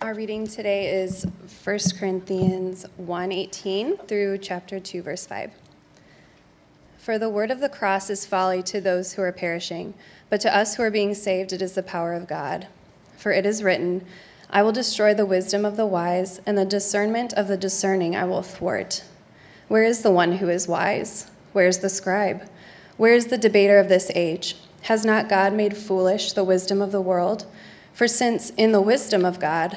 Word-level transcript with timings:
Our 0.00 0.14
reading 0.14 0.46
today 0.46 0.94
is 0.94 1.26
1 1.64 1.98
Corinthians 1.98 2.86
1:18 2.98 4.06
through 4.06 4.38
chapter 4.38 4.78
2 4.78 5.02
verse 5.02 5.26
5. 5.26 5.50
For 6.98 7.18
the 7.18 7.28
word 7.28 7.50
of 7.50 7.58
the 7.58 7.68
cross 7.68 8.08
is 8.08 8.24
folly 8.24 8.62
to 8.62 8.80
those 8.80 9.14
who 9.14 9.22
are 9.22 9.32
perishing, 9.32 9.94
but 10.30 10.40
to 10.42 10.56
us 10.56 10.76
who 10.76 10.84
are 10.84 10.90
being 10.92 11.14
saved 11.14 11.52
it 11.52 11.60
is 11.60 11.72
the 11.72 11.82
power 11.82 12.12
of 12.12 12.28
God. 12.28 12.68
For 13.16 13.32
it 13.32 13.44
is 13.44 13.64
written, 13.64 14.04
I 14.48 14.62
will 14.62 14.70
destroy 14.70 15.14
the 15.14 15.26
wisdom 15.26 15.64
of 15.64 15.76
the 15.76 15.84
wise, 15.84 16.40
and 16.46 16.56
the 16.56 16.64
discernment 16.64 17.32
of 17.32 17.48
the 17.48 17.56
discerning 17.56 18.14
I 18.14 18.22
will 18.22 18.42
thwart. 18.42 19.02
Where 19.66 19.82
is 19.82 20.02
the 20.02 20.12
one 20.12 20.34
who 20.36 20.48
is 20.48 20.68
wise? 20.68 21.28
Where 21.52 21.66
is 21.66 21.78
the 21.78 21.88
scribe? 21.90 22.48
Where 22.98 23.14
is 23.14 23.26
the 23.26 23.36
debater 23.36 23.80
of 23.80 23.88
this 23.88 24.12
age? 24.14 24.58
Has 24.82 25.04
not 25.04 25.28
God 25.28 25.54
made 25.54 25.76
foolish 25.76 26.34
the 26.34 26.44
wisdom 26.44 26.80
of 26.80 26.92
the 26.92 27.00
world? 27.00 27.46
For 27.94 28.06
since 28.06 28.50
in 28.50 28.70
the 28.70 28.80
wisdom 28.80 29.24
of 29.24 29.40
God, 29.40 29.76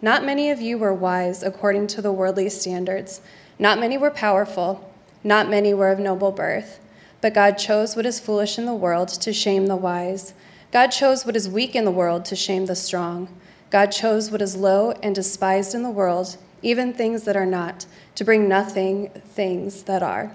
Not 0.00 0.24
many 0.24 0.50
of 0.50 0.60
you 0.60 0.78
were 0.78 0.94
wise 0.94 1.42
according 1.42 1.88
to 1.88 2.02
the 2.02 2.12
worldly 2.12 2.48
standards. 2.48 3.20
Not 3.58 3.80
many 3.80 3.98
were 3.98 4.10
powerful. 4.10 4.92
Not 5.24 5.50
many 5.50 5.74
were 5.74 5.90
of 5.90 5.98
noble 5.98 6.30
birth. 6.30 6.78
But 7.20 7.34
God 7.34 7.58
chose 7.58 7.96
what 7.96 8.06
is 8.06 8.20
foolish 8.20 8.58
in 8.58 8.64
the 8.64 8.74
world 8.74 9.08
to 9.08 9.32
shame 9.32 9.66
the 9.66 9.76
wise. 9.76 10.34
God 10.70 10.88
chose 10.88 11.26
what 11.26 11.34
is 11.34 11.48
weak 11.48 11.74
in 11.74 11.84
the 11.84 11.90
world 11.90 12.24
to 12.26 12.36
shame 12.36 12.66
the 12.66 12.76
strong. 12.76 13.28
God 13.70 13.86
chose 13.86 14.30
what 14.30 14.42
is 14.42 14.56
low 14.56 14.92
and 15.02 15.14
despised 15.14 15.74
in 15.74 15.82
the 15.82 15.90
world, 15.90 16.36
even 16.62 16.92
things 16.92 17.24
that 17.24 17.36
are 17.36 17.46
not, 17.46 17.86
to 18.14 18.24
bring 18.24 18.48
nothing 18.48 19.08
things 19.08 19.82
that 19.84 20.02
are, 20.02 20.34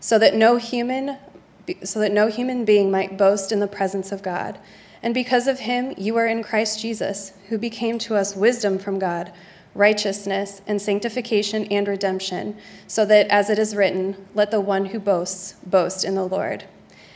so 0.00 0.18
that 0.18 0.34
no 0.34 0.56
human 0.56 1.18
so 1.84 2.00
that 2.00 2.10
no 2.10 2.26
human 2.26 2.64
being 2.64 2.90
might 2.90 3.16
boast 3.16 3.52
in 3.52 3.60
the 3.60 3.68
presence 3.68 4.10
of 4.10 4.20
God. 4.20 4.58
And 5.02 5.12
because 5.12 5.48
of 5.48 5.60
him, 5.60 5.94
you 5.96 6.16
are 6.16 6.26
in 6.26 6.42
Christ 6.42 6.80
Jesus, 6.80 7.32
who 7.48 7.58
became 7.58 7.98
to 8.00 8.14
us 8.14 8.36
wisdom 8.36 8.78
from 8.78 8.98
God, 8.98 9.32
righteousness 9.74 10.62
and 10.66 10.80
sanctification 10.80 11.64
and 11.66 11.88
redemption, 11.88 12.56
so 12.86 13.04
that, 13.06 13.26
as 13.28 13.50
it 13.50 13.58
is 13.58 13.74
written, 13.74 14.16
let 14.34 14.50
the 14.50 14.60
one 14.60 14.86
who 14.86 14.98
boasts 15.00 15.54
boast 15.66 16.04
in 16.04 16.14
the 16.14 16.26
Lord. 16.26 16.64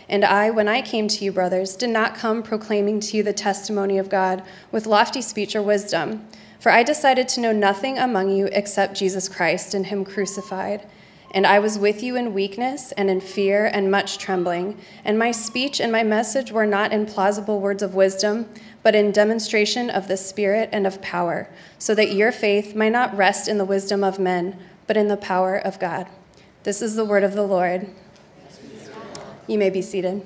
And 0.08 0.24
I, 0.24 0.50
when 0.50 0.68
I 0.68 0.82
came 0.82 1.08
to 1.08 1.24
you, 1.24 1.32
brothers, 1.32 1.76
did 1.76 1.90
not 1.90 2.14
come 2.14 2.42
proclaiming 2.42 3.00
to 3.00 3.16
you 3.16 3.22
the 3.22 3.32
testimony 3.32 3.98
of 3.98 4.08
God 4.08 4.42
with 4.72 4.86
lofty 4.86 5.20
speech 5.20 5.54
or 5.54 5.62
wisdom, 5.62 6.26
for 6.58 6.70
I 6.72 6.82
decided 6.82 7.28
to 7.28 7.40
know 7.40 7.52
nothing 7.52 7.98
among 7.98 8.30
you 8.30 8.46
except 8.52 8.96
Jesus 8.96 9.28
Christ 9.28 9.74
and 9.74 9.86
him 9.86 10.04
crucified. 10.04 10.86
And 11.32 11.46
I 11.46 11.58
was 11.58 11.78
with 11.78 12.02
you 12.02 12.16
in 12.16 12.34
weakness 12.34 12.92
and 12.92 13.10
in 13.10 13.20
fear 13.20 13.66
and 13.66 13.90
much 13.90 14.18
trembling. 14.18 14.78
And 15.04 15.18
my 15.18 15.32
speech 15.32 15.80
and 15.80 15.92
my 15.92 16.02
message 16.02 16.52
were 16.52 16.66
not 16.66 16.92
in 16.92 17.06
plausible 17.06 17.60
words 17.60 17.82
of 17.82 17.94
wisdom, 17.94 18.48
but 18.82 18.94
in 18.94 19.12
demonstration 19.12 19.90
of 19.90 20.08
the 20.08 20.16
Spirit 20.16 20.68
and 20.72 20.86
of 20.86 21.02
power, 21.02 21.48
so 21.78 21.94
that 21.94 22.12
your 22.12 22.32
faith 22.32 22.74
might 22.74 22.92
not 22.92 23.16
rest 23.16 23.48
in 23.48 23.58
the 23.58 23.64
wisdom 23.64 24.04
of 24.04 24.18
men, 24.18 24.58
but 24.86 24.96
in 24.96 25.08
the 25.08 25.16
power 25.16 25.56
of 25.56 25.78
God. 25.80 26.06
This 26.62 26.80
is 26.80 26.94
the 26.94 27.04
word 27.04 27.24
of 27.24 27.34
the 27.34 27.42
Lord. 27.42 27.88
You 29.46 29.58
may 29.58 29.70
be 29.70 29.82
seated. 29.82 30.22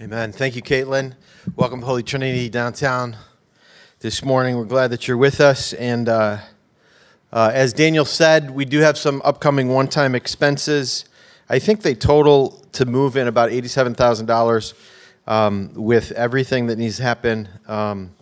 Amen. 0.00 0.30
Thank 0.30 0.54
you, 0.54 0.62
Caitlin. 0.62 1.16
Welcome, 1.56 1.80
to 1.80 1.86
Holy 1.86 2.04
Trinity 2.04 2.48
downtown 2.48 3.16
this 3.98 4.24
morning. 4.24 4.56
We're 4.56 4.64
glad 4.64 4.92
that 4.92 5.08
you're 5.08 5.16
with 5.16 5.40
us. 5.40 5.72
And 5.72 6.08
uh, 6.08 6.38
uh, 7.32 7.50
as 7.52 7.72
Daniel 7.72 8.04
said, 8.04 8.52
we 8.52 8.64
do 8.64 8.78
have 8.78 8.96
some 8.96 9.20
upcoming 9.24 9.70
one 9.70 9.88
time 9.88 10.14
expenses. 10.14 11.06
I 11.48 11.58
think 11.58 11.82
they 11.82 11.96
total 11.96 12.64
to 12.74 12.86
move 12.86 13.16
in 13.16 13.26
about 13.26 13.50
$87,000 13.50 14.74
um, 15.26 15.72
with 15.74 16.12
everything 16.12 16.68
that 16.68 16.78
needs 16.78 16.98
to 16.98 17.02
happen. 17.02 17.48
Um, 17.66 18.14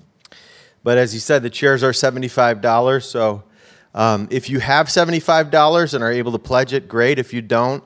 but 0.82 0.96
as 0.96 1.12
he 1.12 1.18
said, 1.18 1.42
the 1.42 1.50
chairs 1.50 1.82
are 1.82 1.92
$75. 1.92 3.02
So 3.02 3.44
um, 3.94 4.28
if 4.30 4.48
you 4.48 4.60
have 4.60 4.86
$75 4.86 5.92
and 5.92 6.02
are 6.02 6.10
able 6.10 6.32
to 6.32 6.38
pledge 6.38 6.72
it, 6.72 6.88
great. 6.88 7.18
If 7.18 7.34
you 7.34 7.42
don't, 7.42 7.84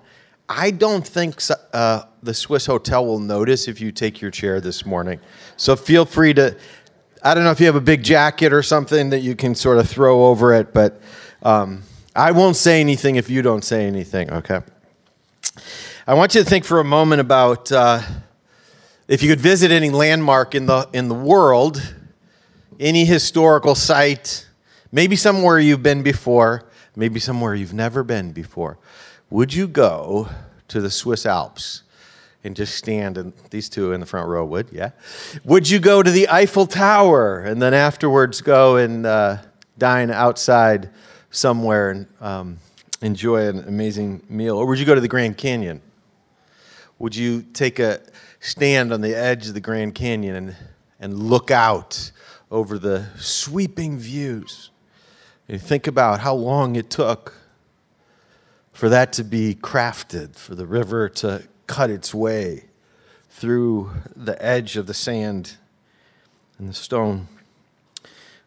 I 0.49 0.71
don't 0.71 1.05
think 1.05 1.43
uh, 1.73 2.03
the 2.23 2.35
Swiss 2.35 2.67
Hotel 2.67 3.05
will 3.05 3.19
notice 3.19 3.69
if 3.69 3.81
you 3.81 3.93
take 3.93 4.21
your 4.21 4.31
chair 4.31 4.61
this 4.61 4.85
morning. 4.85 5.21
So 5.57 5.77
feel 5.77 6.05
free 6.05 6.35
to. 6.35 6.57
I 7.23 7.35
don't 7.35 7.45
know 7.45 7.51
if 7.51 7.61
you 7.61 7.67
have 7.67 7.77
a 7.77 7.81
big 7.81 8.03
jacket 8.03 8.53
or 8.53 8.63
something 8.63 9.11
that 9.11 9.21
you 9.21 9.37
can 9.37 9.55
sort 9.55 9.79
of 9.79 9.89
throw 9.89 10.27
over 10.27 10.55
it, 10.55 10.73
but 10.73 11.01
um, 11.43 11.83
I 12.17 12.33
won't 12.33 12.57
say 12.57 12.81
anything 12.81 13.17
if 13.17 13.29
you 13.29 13.43
don't 13.43 13.63
say 13.63 13.87
anything, 13.87 14.31
okay? 14.33 14.61
I 16.07 16.15
want 16.15 16.35
you 16.35 16.43
to 16.43 16.49
think 16.49 16.65
for 16.65 16.81
a 16.81 16.85
moment 16.85 17.21
about 17.21 17.71
uh, 17.71 18.01
if 19.07 19.23
you 19.23 19.29
could 19.29 19.41
visit 19.41 19.71
any 19.71 19.91
landmark 19.91 20.55
in 20.55 20.65
the, 20.65 20.89
in 20.95 21.09
the 21.09 21.15
world, 21.15 21.95
any 22.79 23.05
historical 23.05 23.75
site, 23.75 24.49
maybe 24.91 25.15
somewhere 25.15 25.59
you've 25.59 25.83
been 25.83 26.03
before, 26.03 26.65
maybe 26.97 27.21
somewhere 27.21 27.55
you've 27.55 27.75
never 27.75 28.03
been 28.03 28.33
before. 28.33 28.79
Would 29.29 29.53
you 29.53 29.69
go 29.69 30.29
to 30.69 30.81
the 30.81 30.91
Swiss 30.91 31.27
Alps 31.27 31.83
and 32.43 32.57
just 32.57 32.75
stand, 32.75 33.19
and 33.19 33.33
these 33.51 33.69
two 33.69 33.93
in 33.93 34.01
the 34.01 34.07
front 34.07 34.29
row 34.29 34.45
would, 34.45 34.69
yeah? 34.73 34.91
Would 35.45 35.69
you 35.69 35.79
go 35.79 36.03
to 36.03 36.11
the 36.11 36.29
Eiffel 36.29 36.67
Tower 36.67 37.41
and 37.41 37.61
then 37.61 37.75
afterwards 37.75 38.41
go 38.41 38.77
and 38.77 39.05
uh, 39.05 39.39
dine 39.77 40.11
outside 40.11 40.91
somewhere 41.31 41.91
and 41.91 42.07
um, 42.21 42.59
enjoy 43.03 43.47
an 43.49 43.61
amazing 43.69 44.23
meal? 44.29 44.57
Or 44.57 44.67
would 44.67 44.79
you 44.79 44.87
go 44.87 44.95
to 44.95 45.01
the 45.01 45.09
Grand 45.09 45.37
Canyon? 45.37 45.83
Would 46.99 47.15
you 47.15 47.43
take 47.43 47.79
a 47.79 48.01
stand 48.41 48.93
on 48.93 49.01
the 49.01 49.15
edge 49.15 49.49
of 49.49 49.55
the 49.55 49.61
Grand 49.61 49.95
Canyon 49.95 50.37
and, 50.37 50.57
and 50.99 51.19
look 51.19 51.51
out 51.51 52.11
over 52.51 52.79
the 52.79 53.07
sweeping 53.19 53.99
views? 53.99 54.71
And 55.49 55.61
think 55.61 55.87
about 55.87 56.21
how 56.21 56.35
long 56.35 56.77
it 56.77 56.91
took 56.91 57.35
for 58.73 58.89
that 58.89 59.13
to 59.15 59.25
be 59.25 59.55
crafted, 59.55 60.37
for 60.37 60.55
the 60.55 60.65
river 60.65 61.09
to 61.09 61.43
cut 61.71 61.89
its 61.89 62.13
way 62.13 62.65
through 63.29 63.93
the 64.17 64.37
edge 64.45 64.77
of 64.77 64.89
the 64.89 64.93
sand 64.93 65.57
and 66.59 66.69
the 66.69 66.75
stone? 66.75 67.29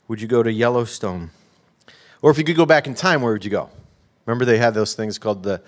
Would 0.09 0.19
you 0.19 0.27
go 0.27 0.43
to 0.43 0.51
Yellowstone? 0.51 1.31
Or 2.21 2.31
if 2.31 2.37
you 2.37 2.43
could 2.43 2.57
go 2.57 2.65
back 2.65 2.85
in 2.85 2.95
time, 2.95 3.21
where 3.21 3.31
would 3.31 3.45
you 3.45 3.49
go? 3.49 3.69
Remember, 4.25 4.43
they 4.43 4.57
had 4.57 4.73
those 4.73 4.93
things 4.93 5.17
called 5.17 5.41
the, 5.41 5.61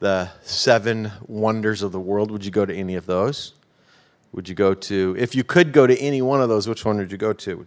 the 0.00 0.28
seven 0.42 1.10
wonders 1.26 1.80
of 1.80 1.92
the 1.92 1.98
world. 1.98 2.30
Would 2.30 2.44
you 2.44 2.50
go 2.50 2.66
to 2.66 2.74
any 2.74 2.94
of 2.94 3.06
those? 3.06 3.54
Would 4.32 4.46
you 4.46 4.54
go 4.54 4.74
to, 4.74 5.16
if 5.18 5.34
you 5.34 5.44
could 5.44 5.72
go 5.72 5.86
to 5.86 5.98
any 5.98 6.20
one 6.20 6.42
of 6.42 6.50
those, 6.50 6.68
which 6.68 6.84
one 6.84 6.98
would 6.98 7.10
you 7.10 7.16
go 7.16 7.32
to? 7.32 7.66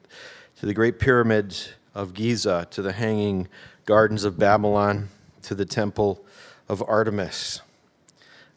To 0.59 0.65
the 0.67 0.75
Great 0.75 0.99
Pyramid 0.99 1.57
of 1.95 2.13
Giza, 2.13 2.67
to 2.69 2.83
the 2.83 2.91
Hanging 2.91 3.47
Gardens 3.87 4.23
of 4.23 4.37
Babylon, 4.37 5.09
to 5.41 5.55
the 5.55 5.65
Temple 5.65 6.23
of 6.69 6.83
Artemis. 6.87 7.61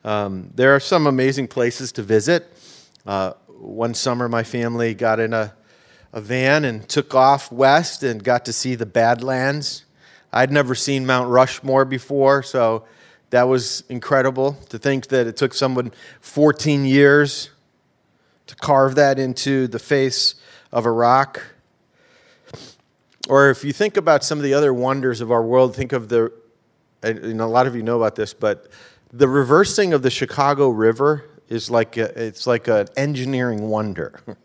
Um, 0.04 0.50
there 0.54 0.75
are 0.76 0.81
some 0.81 1.06
amazing 1.06 1.49
places 1.49 1.90
to 1.93 2.02
visit. 2.02 2.52
Uh, 3.06 3.32
one 3.49 3.94
summer, 3.94 4.29
my 4.29 4.43
family 4.43 4.93
got 4.93 5.19
in 5.19 5.32
a, 5.32 5.55
a 6.12 6.20
van 6.20 6.67
and 6.67 6.87
took 6.87 7.14
off 7.14 7.50
west 7.50 8.02
and 8.02 8.23
got 8.23 8.44
to 8.44 8.52
see 8.52 8.75
the 8.75 8.84
Badlands. 8.84 9.84
I'd 10.31 10.52
never 10.52 10.75
seen 10.75 11.06
Mount 11.06 11.31
Rushmore 11.31 11.87
before, 11.87 12.43
so 12.43 12.84
that 13.31 13.44
was 13.44 13.82
incredible 13.88 14.58
to 14.69 14.79
think 14.79 15.06
that 15.08 15.26
it 15.26 15.38
took 15.38 15.55
someone 15.55 15.90
14 16.20 16.84
years 16.84 17.50
to 18.46 18.55
carve 18.56 18.96
that 18.96 19.19
into 19.19 19.67
the 19.69 19.79
face 19.79 20.34
of 20.70 20.84
a 20.84 20.90
rock. 20.90 21.43
Or 23.26 23.49
if 23.49 23.64
you 23.64 23.73
think 23.73 23.96
about 23.96 24.23
some 24.23 24.38
of 24.38 24.44
the 24.44 24.52
other 24.52 24.75
wonders 24.75 25.23
of 25.23 25.32
our 25.32 25.43
world, 25.43 25.75
think 25.75 25.93
of 25.93 26.11
the 26.11 26.31
and 27.02 27.40
a 27.40 27.46
lot 27.46 27.67
of 27.67 27.76
you 27.76 27.82
know 27.82 27.96
about 27.96 28.17
this, 28.17 28.32
but 28.32 28.69
the 29.12 29.29
reversing 29.29 29.93
of 29.93 30.03
the 30.03 30.11
Chicago 30.11 30.69
River 30.69 31.25
is 31.49 31.71
like 31.71 31.97
a, 31.97 32.27
it's 32.27 32.47
like 32.47 32.69
an 32.69 32.89
engineering 32.97 33.69
wonder. 33.69 34.21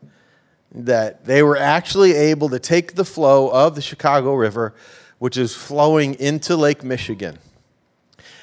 that 0.71 1.25
they 1.25 1.41
were 1.41 1.57
actually 1.57 2.13
able 2.13 2.49
to 2.49 2.59
take 2.59 2.95
the 2.95 3.05
flow 3.05 3.49
of 3.49 3.75
the 3.75 3.81
Chicago 3.81 4.33
River, 4.35 4.75
which 5.17 5.37
is 5.37 5.55
flowing 5.55 6.13
into 6.15 6.55
Lake 6.55 6.83
Michigan, 6.83 7.39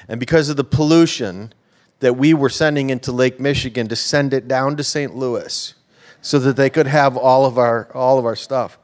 and 0.07 0.19
because 0.19 0.49
of 0.49 0.57
the 0.57 0.63
pollution 0.63 1.53
that 1.99 2.15
we 2.15 2.33
were 2.33 2.49
sending 2.49 2.89
into 2.89 3.11
Lake 3.11 3.39
Michigan 3.39 3.87
to 3.87 3.95
send 3.95 4.33
it 4.33 4.47
down 4.47 4.77
to 4.77 4.83
St. 4.83 5.15
Louis 5.15 5.73
so 6.21 6.37
that 6.39 6.55
they 6.55 6.69
could 6.69 6.87
have 6.87 7.17
all 7.17 7.45
of 7.45 7.57
our, 7.57 7.91
all 7.93 8.19
of 8.19 8.25
our 8.25 8.35
stuff. 8.35 8.77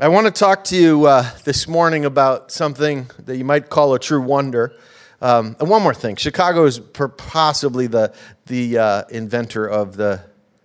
I 0.00 0.08
want 0.08 0.26
to 0.26 0.32
talk 0.32 0.64
to 0.64 0.76
you 0.76 1.06
uh, 1.06 1.28
this 1.44 1.66
morning 1.66 2.04
about 2.04 2.52
something 2.52 3.10
that 3.18 3.36
you 3.36 3.44
might 3.44 3.68
call 3.68 3.94
a 3.94 3.98
true 3.98 4.20
wonder. 4.20 4.76
Um, 5.20 5.56
and 5.60 5.68
one 5.68 5.82
more 5.82 5.94
thing 5.94 6.16
Chicago 6.16 6.64
is 6.64 6.78
possibly 6.78 7.86
the, 7.86 8.14
the 8.46 8.78
uh, 8.78 9.02
inventor 9.10 9.66
of 9.66 9.96
the 9.96 10.22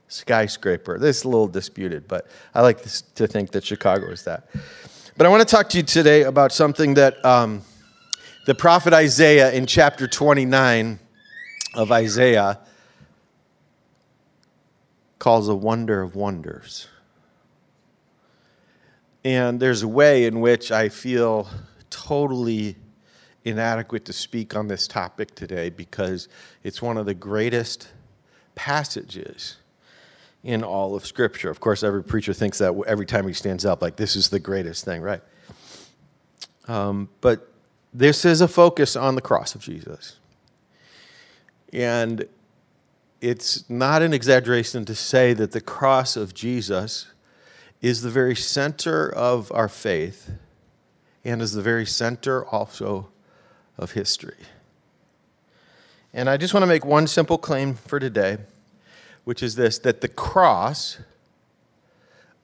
skyscraper. 0.07 0.97
This 0.97 1.17
is 1.17 1.23
a 1.23 1.29
little 1.29 1.47
disputed, 1.47 2.07
but 2.07 2.27
I 2.53 2.61
like 2.61 2.81
this, 2.81 3.01
to 3.15 3.27
think 3.27 3.51
that 3.51 3.63
Chicago 3.63 4.07
is 4.07 4.23
that. 4.23 4.47
But 5.17 5.25
I 5.25 5.29
want 5.29 5.47
to 5.47 5.55
talk 5.55 5.69
to 5.69 5.77
you 5.77 5.83
today 5.83 6.23
about 6.23 6.51
something 6.51 6.93
that 6.95 7.23
um, 7.25 7.63
the 8.45 8.55
prophet 8.55 8.93
Isaiah 8.93 9.51
in 9.51 9.65
chapter 9.65 10.07
29 10.07 10.99
of 11.73 11.91
Isaiah 11.91 12.59
calls 15.19 15.49
a 15.49 15.55
wonder 15.55 16.01
of 16.01 16.15
wonders. 16.15 16.87
And 19.23 19.59
there's 19.59 19.81
a 19.81 19.87
way 19.87 20.25
in 20.25 20.39
which 20.39 20.71
I 20.71 20.89
feel 20.89 21.49
totally 21.89 22.75
inadequate 23.45 24.03
to 24.05 24.13
speak 24.13 24.55
on 24.55 24.67
this 24.67 24.87
topic 24.87 25.35
today 25.35 25.69
because 25.69 26.27
it's 26.63 26.81
one 26.81 26.97
of 26.97 27.05
the 27.05 27.13
greatest 27.13 27.89
passages 28.55 29.57
in 30.43 30.63
all 30.63 30.95
of 30.95 31.05
Scripture. 31.05 31.49
Of 31.49 31.59
course, 31.59 31.83
every 31.83 32.03
preacher 32.03 32.33
thinks 32.33 32.57
that 32.57 32.73
every 32.87 33.05
time 33.05 33.27
he 33.27 33.33
stands 33.33 33.65
up, 33.65 33.81
like, 33.81 33.95
this 33.95 34.15
is 34.15 34.29
the 34.29 34.39
greatest 34.39 34.83
thing, 34.83 35.01
right? 35.01 35.21
Um, 36.67 37.09
but 37.21 37.51
this 37.93 38.25
is 38.25 38.41
a 38.41 38.47
focus 38.47 38.95
on 38.95 39.15
the 39.15 39.21
cross 39.21 39.55
of 39.55 39.61
Jesus. 39.61 40.17
And 41.71 42.27
it's 43.21 43.69
not 43.69 44.01
an 44.01 44.13
exaggeration 44.13 44.85
to 44.85 44.95
say 44.95 45.33
that 45.33 45.51
the 45.51 45.61
cross 45.61 46.15
of 46.15 46.33
Jesus 46.33 47.07
is 47.81 48.01
the 48.01 48.09
very 48.09 48.35
center 48.35 49.09
of 49.09 49.51
our 49.51 49.69
faith 49.69 50.31
and 51.23 51.41
is 51.41 51.53
the 51.53 51.61
very 51.61 51.85
center 51.85 52.45
also 52.45 53.09
of 53.77 53.91
history. 53.91 54.37
And 56.13 56.29
I 56.29 56.37
just 56.37 56.53
want 56.53 56.63
to 56.63 56.67
make 56.67 56.85
one 56.85 57.07
simple 57.07 57.37
claim 57.37 57.73
for 57.75 57.99
today, 57.99 58.37
which 59.25 59.43
is 59.43 59.55
this 59.55 59.79
that 59.79 60.01
the 60.01 60.07
cross 60.07 60.99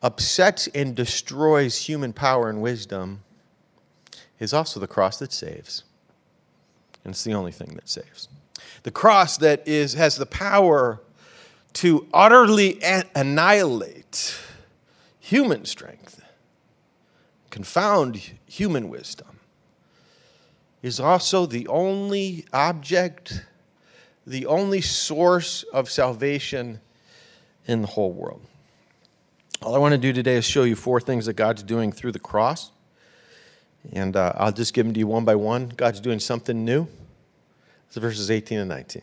upsets 0.02 0.68
and 0.68 0.96
destroys 0.96 1.88
human 1.88 2.12
power 2.12 2.50
and 2.50 2.62
wisdom 2.62 3.22
is 4.40 4.54
also 4.54 4.80
the 4.80 4.88
cross 4.88 5.20
that 5.20 5.32
saves. 5.32 5.84
And 7.04 7.14
it's 7.14 7.24
the 7.24 7.34
only 7.34 7.52
thing 7.52 7.76
that 7.76 7.88
saves. 7.88 8.28
The 8.84 8.92
cross 8.92 9.38
that 9.38 9.68
is, 9.68 9.94
has 9.94 10.18
the 10.18 10.26
power 10.26 11.00
to 11.74 12.08
utterly 12.14 12.80
annihilate 13.16 14.36
human 15.20 15.66
strength, 15.66 16.22
confound 17.50 18.18
human 18.46 18.90
wisdom, 18.90 19.40
is 20.82 21.00
also 21.00 21.46
the 21.46 21.68
only 21.68 22.46
object, 22.54 23.46
the 24.26 24.46
only 24.46 24.82
source 24.82 25.64
of 25.64 25.90
salvation 25.90 26.80
in 27.68 27.82
the 27.82 27.88
whole 27.88 28.12
world. 28.12 28.42
All 29.62 29.76
I 29.76 29.78
want 29.78 29.92
to 29.92 29.98
do 29.98 30.12
today 30.12 30.36
is 30.36 30.46
show 30.46 30.64
you 30.64 30.76
four 30.76 31.00
things 31.00 31.28
that 31.28 31.34
God's 31.34 31.62
doing 31.62 31.92
through 31.92 32.14
the 32.14 32.20
cross. 32.20 32.72
And 33.94 34.16
uh, 34.16 34.34
I'll 34.36 34.52
just 34.52 34.74
give 34.74 34.86
them 34.86 34.94
to 34.94 35.00
you 35.00 35.08
one 35.08 35.26
by 35.26 35.36
one. 35.36 35.70
God's 35.70 36.00
doing 36.00 36.20
something 36.20 36.66
new. 36.66 36.88
It's 37.88 37.98
verses 37.98 38.32
18 38.32 38.60
and 38.60 38.70
19. 38.70 39.02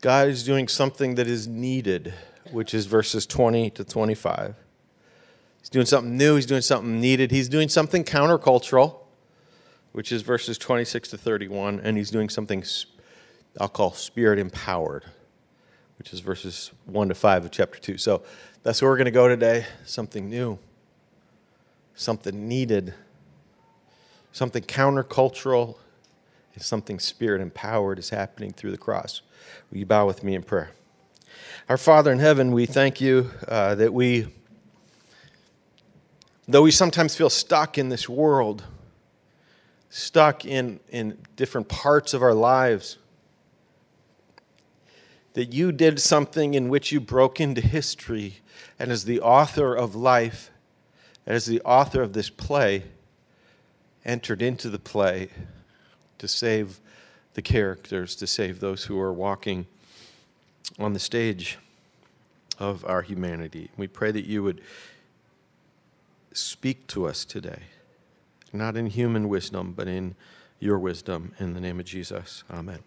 God 0.00 0.28
is 0.28 0.42
doing 0.42 0.66
something 0.66 1.14
that 1.14 1.28
is 1.28 1.46
needed, 1.46 2.12
which 2.50 2.74
is 2.74 2.86
verses 2.86 3.24
20 3.24 3.70
to 3.70 3.84
25. 3.84 4.56
He's 5.60 5.68
doing 5.68 5.86
something 5.86 6.16
new, 6.16 6.34
he's 6.34 6.46
doing 6.46 6.60
something 6.60 7.00
needed, 7.00 7.30
he's 7.30 7.48
doing 7.48 7.68
something 7.68 8.02
countercultural, 8.02 9.01
which 9.92 10.10
is 10.10 10.22
verses 10.22 10.58
26 10.58 11.10
to 11.10 11.18
31, 11.18 11.80
and 11.80 11.96
he's 11.96 12.10
doing 12.10 12.28
something 12.28 12.64
I'll 13.60 13.68
call 13.68 13.92
spirit 13.92 14.38
empowered, 14.38 15.04
which 15.98 16.12
is 16.12 16.20
verses 16.20 16.72
1 16.86 17.08
to 17.08 17.14
5 17.14 17.44
of 17.44 17.50
chapter 17.50 17.78
2. 17.78 17.98
So 17.98 18.22
that's 18.62 18.80
where 18.80 18.90
we're 18.90 18.96
going 18.96 19.04
to 19.04 19.10
go 19.10 19.28
today. 19.28 19.66
Something 19.84 20.30
new, 20.30 20.58
something 21.94 22.48
needed, 22.48 22.94
something 24.32 24.62
countercultural, 24.62 25.76
and 26.54 26.62
something 26.62 26.98
spirit 26.98 27.42
empowered 27.42 27.98
is 27.98 28.10
happening 28.10 28.52
through 28.52 28.70
the 28.70 28.78
cross. 28.78 29.20
Will 29.70 29.78
you 29.78 29.86
bow 29.86 30.06
with 30.06 30.24
me 30.24 30.34
in 30.34 30.42
prayer? 30.42 30.70
Our 31.68 31.76
Father 31.76 32.10
in 32.10 32.18
heaven, 32.18 32.52
we 32.52 32.66
thank 32.66 33.00
you 33.00 33.30
uh, 33.46 33.74
that 33.74 33.92
we, 33.92 34.28
though 36.48 36.62
we 36.62 36.70
sometimes 36.70 37.14
feel 37.14 37.30
stuck 37.30 37.78
in 37.78 37.88
this 37.88 38.08
world, 38.08 38.64
stuck 39.94 40.46
in, 40.46 40.80
in 40.88 41.18
different 41.36 41.68
parts 41.68 42.14
of 42.14 42.22
our 42.22 42.32
lives, 42.32 42.96
that 45.34 45.52
you 45.52 45.70
did 45.70 46.00
something 46.00 46.54
in 46.54 46.70
which 46.70 46.90
you 46.92 46.98
broke 46.98 47.38
into 47.38 47.60
history, 47.60 48.38
and 48.78 48.90
as 48.90 49.04
the 49.04 49.20
author 49.20 49.74
of 49.74 49.94
life, 49.94 50.50
and 51.26 51.36
as 51.36 51.44
the 51.44 51.60
author 51.60 52.00
of 52.00 52.14
this 52.14 52.30
play, 52.30 52.84
entered 54.02 54.40
into 54.40 54.70
the 54.70 54.78
play 54.78 55.28
to 56.16 56.26
save 56.26 56.80
the 57.34 57.42
characters, 57.42 58.16
to 58.16 58.26
save 58.26 58.60
those 58.60 58.84
who 58.84 58.98
are 58.98 59.12
walking 59.12 59.66
on 60.78 60.94
the 60.94 60.98
stage 60.98 61.58
of 62.58 62.82
our 62.86 63.02
humanity. 63.02 63.68
We 63.76 63.88
pray 63.88 64.10
that 64.10 64.24
you 64.24 64.42
would 64.42 64.62
speak 66.32 66.86
to 66.86 67.06
us 67.06 67.26
today, 67.26 67.64
not 68.52 68.76
in 68.76 68.86
human 68.86 69.28
wisdom, 69.28 69.72
but 69.72 69.88
in 69.88 70.14
your 70.58 70.78
wisdom. 70.78 71.34
In 71.38 71.54
the 71.54 71.60
name 71.60 71.80
of 71.80 71.86
Jesus. 71.86 72.44
Amen. 72.50 72.80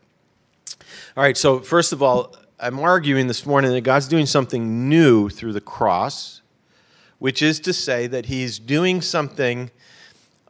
All 1.15 1.23
right, 1.23 1.37
so 1.37 1.59
first 1.59 1.93
of 1.93 2.01
all, 2.01 2.35
I'm 2.59 2.79
arguing 2.79 3.27
this 3.27 3.45
morning 3.45 3.71
that 3.71 3.81
God's 3.81 4.07
doing 4.07 4.25
something 4.25 4.87
new 4.87 5.29
through 5.29 5.53
the 5.53 5.61
cross, 5.61 6.41
which 7.19 7.41
is 7.41 7.59
to 7.61 7.73
say 7.73 8.07
that 8.07 8.27
He's 8.27 8.59
doing 8.59 9.01
something 9.01 9.71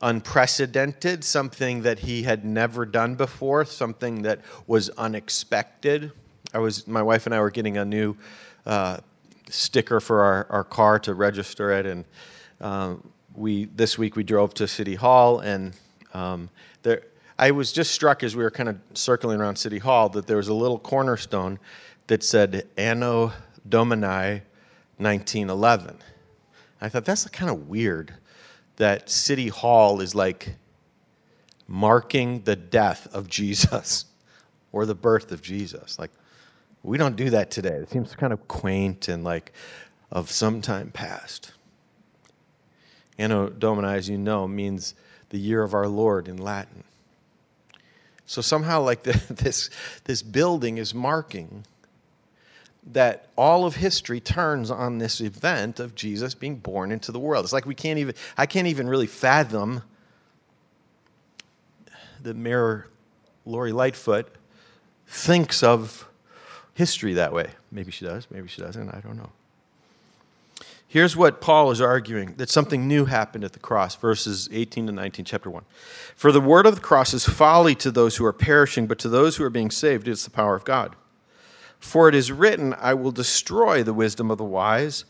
unprecedented, 0.01 1.23
something 1.23 1.81
that 1.81 1.99
he 1.99 2.23
had 2.23 2.45
never 2.45 2.85
done 2.85 3.15
before, 3.15 3.65
something 3.65 4.21
that 4.23 4.39
was 4.67 4.89
unexpected. 4.91 6.11
I 6.53 6.59
was, 6.59 6.87
my 6.87 7.01
wife 7.01 7.25
and 7.25 7.33
I 7.33 7.39
were 7.39 7.49
getting 7.49 7.77
a 7.77 7.85
new 7.85 8.15
uh, 8.65 8.97
sticker 9.49 9.99
for 9.99 10.21
our, 10.21 10.47
our 10.49 10.63
car 10.63 10.99
to 10.99 11.13
register 11.13 11.71
it, 11.71 11.85
and 11.85 12.05
um, 12.61 13.09
we 13.35 13.65
this 13.65 13.97
week 13.97 14.15
we 14.15 14.23
drove 14.23 14.53
to 14.55 14.67
City 14.67 14.95
Hall, 14.95 15.39
and 15.39 15.73
um, 16.13 16.49
there, 16.83 17.03
I 17.37 17.51
was 17.51 17.71
just 17.71 17.91
struck 17.91 18.23
as 18.23 18.35
we 18.35 18.43
were 18.43 18.51
kind 18.51 18.69
of 18.69 18.79
circling 18.93 19.39
around 19.39 19.57
City 19.57 19.79
Hall 19.79 20.09
that 20.09 20.27
there 20.27 20.37
was 20.37 20.47
a 20.47 20.53
little 20.53 20.79
cornerstone 20.79 21.59
that 22.07 22.23
said 22.23 22.67
Anno 22.77 23.33
Domini 23.67 24.41
1911. 24.97 25.97
I 26.81 26.89
thought 26.89 27.05
that's 27.05 27.25
kind 27.29 27.51
of 27.51 27.67
weird 27.67 28.13
that 28.77 29.09
City 29.09 29.47
Hall 29.47 30.01
is 30.01 30.15
like 30.15 30.55
marking 31.67 32.41
the 32.41 32.55
death 32.55 33.07
of 33.13 33.27
Jesus 33.27 34.05
or 34.71 34.85
the 34.85 34.95
birth 34.95 35.31
of 35.31 35.41
Jesus. 35.41 35.97
Like, 35.97 36.11
we 36.83 36.97
don't 36.97 37.15
do 37.15 37.29
that 37.31 37.49
today. 37.49 37.75
It 37.75 37.89
seems 37.89 38.13
kind 38.15 38.31
of 38.31 38.47
quaint 38.47 39.07
and 39.07 39.23
like 39.23 39.51
of 40.11 40.29
some 40.31 40.61
time 40.61 40.91
past. 40.91 41.53
Anno 43.17 43.49
Domini, 43.49 43.87
as 43.87 44.09
you 44.09 44.17
know, 44.17 44.47
means 44.47 44.93
the 45.29 45.39
year 45.39 45.63
of 45.63 45.73
our 45.73 45.87
Lord 45.87 46.27
in 46.27 46.37
Latin. 46.37 46.83
So 48.25 48.41
somehow, 48.41 48.81
like 48.81 49.03
the, 49.03 49.21
this, 49.33 49.69
this 50.05 50.21
building 50.21 50.77
is 50.77 50.93
marking 50.93 51.65
that 52.91 53.27
all 53.35 53.65
of 53.65 53.75
history 53.75 54.19
turns 54.19 54.69
on 54.69 54.99
this 54.99 55.19
event 55.19 55.79
of 55.79 55.95
Jesus 55.95 56.35
being 56.35 56.57
born 56.57 56.91
into 56.91 57.11
the 57.11 57.19
world. 57.19 57.43
It's 57.43 57.53
like 57.53 57.65
we 57.65 57.73
can't 57.73 57.97
even, 57.97 58.13
I 58.37 58.45
can't 58.45 58.67
even 58.67 58.87
really 58.87 59.07
fathom 59.07 59.81
the 62.21 62.33
Mayor 62.33 62.87
Lori 63.45 63.71
Lightfoot 63.71 64.27
thinks 65.07 65.63
of 65.63 66.07
history 66.73 67.13
that 67.15 67.33
way. 67.33 67.49
Maybe 67.71 67.91
she 67.91 68.05
does, 68.05 68.27
maybe 68.29 68.47
she 68.47 68.61
doesn't, 68.61 68.89
I 68.89 68.99
don't 68.99 69.17
know. 69.17 69.31
Here's 70.95 71.17
what 71.17 71.41
Paul 71.41 71.71
is 71.71 71.81
arguing 71.81 72.35
that 72.37 72.49
something 72.49 72.87
new 72.87 73.03
happened 73.03 73.43
at 73.43 73.51
the 73.51 73.59
cross, 73.59 73.97
verses 73.97 74.47
18 74.49 74.85
to 74.87 74.93
19, 74.93 75.25
chapter 75.25 75.49
1. 75.49 75.65
For 76.15 76.31
the 76.31 76.39
word 76.39 76.65
of 76.65 76.75
the 76.75 76.81
cross 76.81 77.13
is 77.13 77.25
folly 77.25 77.75
to 77.75 77.91
those 77.91 78.15
who 78.15 78.23
are 78.23 78.31
perishing, 78.31 78.87
but 78.87 78.97
to 78.99 79.09
those 79.09 79.35
who 79.35 79.43
are 79.43 79.49
being 79.49 79.71
saved, 79.71 80.07
it's 80.07 80.23
the 80.23 80.29
power 80.29 80.55
of 80.55 80.63
God. 80.63 80.95
For 81.79 82.07
it 82.07 82.15
is 82.15 82.31
written, 82.31 82.73
I 82.79 82.93
will 82.93 83.11
destroy 83.11 83.83
the 83.83 83.93
wisdom 83.93 84.31
of 84.31 84.37
the 84.37 84.45
wise, 84.45 85.03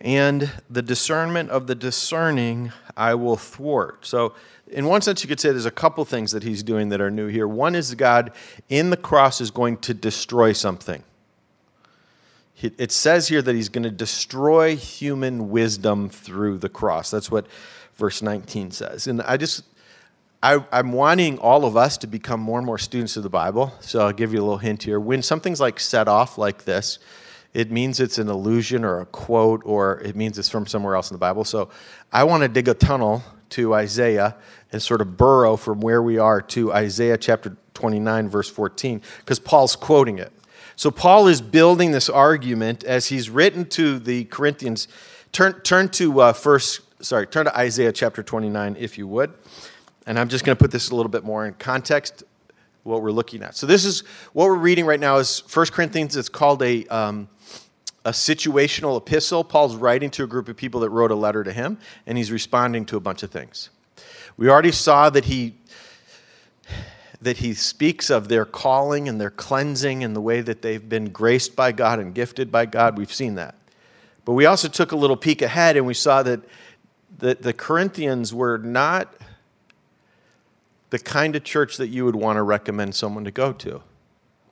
and 0.00 0.52
the 0.70 0.80
discernment 0.80 1.50
of 1.50 1.66
the 1.66 1.74
discerning 1.74 2.70
I 2.96 3.14
will 3.16 3.36
thwart. 3.36 4.06
So, 4.06 4.34
in 4.68 4.86
one 4.86 5.00
sense, 5.00 5.24
you 5.24 5.28
could 5.28 5.40
say 5.40 5.50
there's 5.50 5.66
a 5.66 5.72
couple 5.72 6.04
things 6.04 6.30
that 6.30 6.44
he's 6.44 6.62
doing 6.62 6.90
that 6.90 7.00
are 7.00 7.10
new 7.10 7.26
here. 7.26 7.48
One 7.48 7.74
is 7.74 7.96
God 7.96 8.30
in 8.68 8.90
the 8.90 8.96
cross 8.96 9.40
is 9.40 9.50
going 9.50 9.78
to 9.78 9.92
destroy 9.92 10.52
something. 10.52 11.02
It 12.62 12.92
says 12.92 13.28
here 13.28 13.40
that 13.40 13.54
he's 13.54 13.68
going 13.68 13.84
to 13.84 13.90
destroy 13.90 14.76
human 14.76 15.50
wisdom 15.50 16.08
through 16.08 16.58
the 16.58 16.68
cross. 16.68 17.10
That's 17.10 17.30
what 17.30 17.46
verse 17.94 18.22
19 18.22 18.70
says. 18.70 19.06
And 19.06 19.22
I 19.22 19.36
just, 19.36 19.64
I, 20.42 20.64
am 20.72 20.92
wanting 20.92 21.38
all 21.38 21.64
of 21.64 21.76
us 21.76 21.96
to 21.98 22.06
become 22.06 22.40
more 22.40 22.58
and 22.58 22.66
more 22.66 22.78
students 22.78 23.16
of 23.16 23.22
the 23.22 23.30
Bible. 23.30 23.72
So 23.80 24.00
I'll 24.00 24.12
give 24.12 24.32
you 24.32 24.40
a 24.40 24.42
little 24.42 24.58
hint 24.58 24.82
here. 24.82 25.00
When 25.00 25.22
something's 25.22 25.60
like 25.60 25.80
set 25.80 26.08
off 26.08 26.36
like 26.36 26.64
this, 26.64 26.98
it 27.52 27.70
means 27.70 27.98
it's 27.98 28.18
an 28.18 28.28
allusion 28.28 28.84
or 28.84 29.00
a 29.00 29.06
quote, 29.06 29.62
or 29.64 30.00
it 30.00 30.14
means 30.14 30.38
it's 30.38 30.48
from 30.48 30.66
somewhere 30.66 30.94
else 30.94 31.10
in 31.10 31.14
the 31.14 31.18
Bible. 31.18 31.44
So 31.44 31.70
I 32.12 32.24
want 32.24 32.42
to 32.42 32.48
dig 32.48 32.68
a 32.68 32.74
tunnel 32.74 33.22
to 33.50 33.74
Isaiah 33.74 34.36
and 34.72 34.80
sort 34.80 35.00
of 35.00 35.16
burrow 35.16 35.56
from 35.56 35.80
where 35.80 36.02
we 36.02 36.18
are 36.18 36.40
to 36.40 36.72
Isaiah 36.72 37.18
chapter 37.18 37.56
29, 37.74 38.28
verse 38.28 38.48
14, 38.48 39.02
because 39.18 39.38
Paul's 39.38 39.74
quoting 39.74 40.18
it. 40.18 40.32
So 40.80 40.90
Paul 40.90 41.28
is 41.28 41.42
building 41.42 41.90
this 41.90 42.08
argument 42.08 42.84
as 42.84 43.08
he's 43.08 43.28
written 43.28 43.66
to 43.66 43.98
the 43.98 44.24
Corinthians. 44.24 44.88
Turn, 45.30 45.60
turn 45.60 45.90
to 45.90 46.22
uh, 46.22 46.32
first, 46.32 46.80
sorry, 47.04 47.26
turn 47.26 47.44
to 47.44 47.54
Isaiah 47.54 47.92
chapter 47.92 48.22
29, 48.22 48.76
if 48.78 48.96
you 48.96 49.06
would. 49.06 49.30
And 50.06 50.18
I'm 50.18 50.30
just 50.30 50.42
going 50.42 50.56
to 50.56 50.58
put 50.58 50.70
this 50.70 50.88
a 50.88 50.96
little 50.96 51.10
bit 51.10 51.22
more 51.22 51.44
in 51.44 51.52
context, 51.52 52.24
what 52.82 53.02
we're 53.02 53.10
looking 53.10 53.42
at. 53.42 53.56
So 53.56 53.66
this 53.66 53.84
is 53.84 54.04
what 54.32 54.46
we're 54.46 54.54
reading 54.54 54.86
right 54.86 54.98
now 54.98 55.18
is 55.18 55.42
1 55.52 55.66
Corinthians. 55.66 56.16
It's 56.16 56.30
called 56.30 56.62
a 56.62 56.86
um, 56.86 57.28
a 58.06 58.12
situational 58.12 58.96
epistle. 58.96 59.44
Paul's 59.44 59.76
writing 59.76 60.08
to 60.12 60.24
a 60.24 60.26
group 60.26 60.48
of 60.48 60.56
people 60.56 60.80
that 60.80 60.88
wrote 60.88 61.10
a 61.10 61.14
letter 61.14 61.44
to 61.44 61.52
him, 61.52 61.76
and 62.06 62.16
he's 62.16 62.32
responding 62.32 62.86
to 62.86 62.96
a 62.96 63.00
bunch 63.00 63.22
of 63.22 63.30
things. 63.30 63.68
We 64.38 64.48
already 64.48 64.72
saw 64.72 65.10
that 65.10 65.26
he 65.26 65.56
that 67.20 67.38
he 67.38 67.52
speaks 67.52 68.08
of 68.10 68.28
their 68.28 68.44
calling 68.44 69.08
and 69.08 69.20
their 69.20 69.30
cleansing 69.30 70.02
and 70.02 70.16
the 70.16 70.20
way 70.20 70.40
that 70.40 70.62
they've 70.62 70.88
been 70.88 71.10
graced 71.10 71.54
by 71.54 71.70
God 71.72 71.98
and 71.98 72.14
gifted 72.14 72.50
by 72.50 72.66
God. 72.66 72.96
We've 72.96 73.12
seen 73.12 73.34
that. 73.34 73.54
But 74.24 74.32
we 74.32 74.46
also 74.46 74.68
took 74.68 74.92
a 74.92 74.96
little 74.96 75.16
peek 75.16 75.42
ahead 75.42 75.76
and 75.76 75.86
we 75.86 75.94
saw 75.94 76.22
that, 76.22 76.40
that 77.18 77.42
the 77.42 77.52
Corinthians 77.52 78.32
were 78.32 78.58
not 78.58 79.14
the 80.90 80.98
kind 80.98 81.36
of 81.36 81.44
church 81.44 81.76
that 81.76 81.88
you 81.88 82.04
would 82.04 82.16
want 82.16 82.36
to 82.36 82.42
recommend 82.42 82.94
someone 82.94 83.24
to 83.24 83.30
go 83.30 83.52
to. 83.52 83.82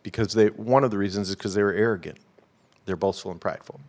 Because 0.03 0.33
they, 0.33 0.49
one 0.49 0.85
of 0.85 0.91
the 0.91 0.99
reasons 0.99 1.31
is 1.31 1.37
because 1.37 1.55
they 1.55 1.63
were 1.63 1.73
arrogant. 1.73 2.19
They're 2.85 2.97
boastful 2.97 3.31
and 3.31 3.41
prideful. 3.41 3.81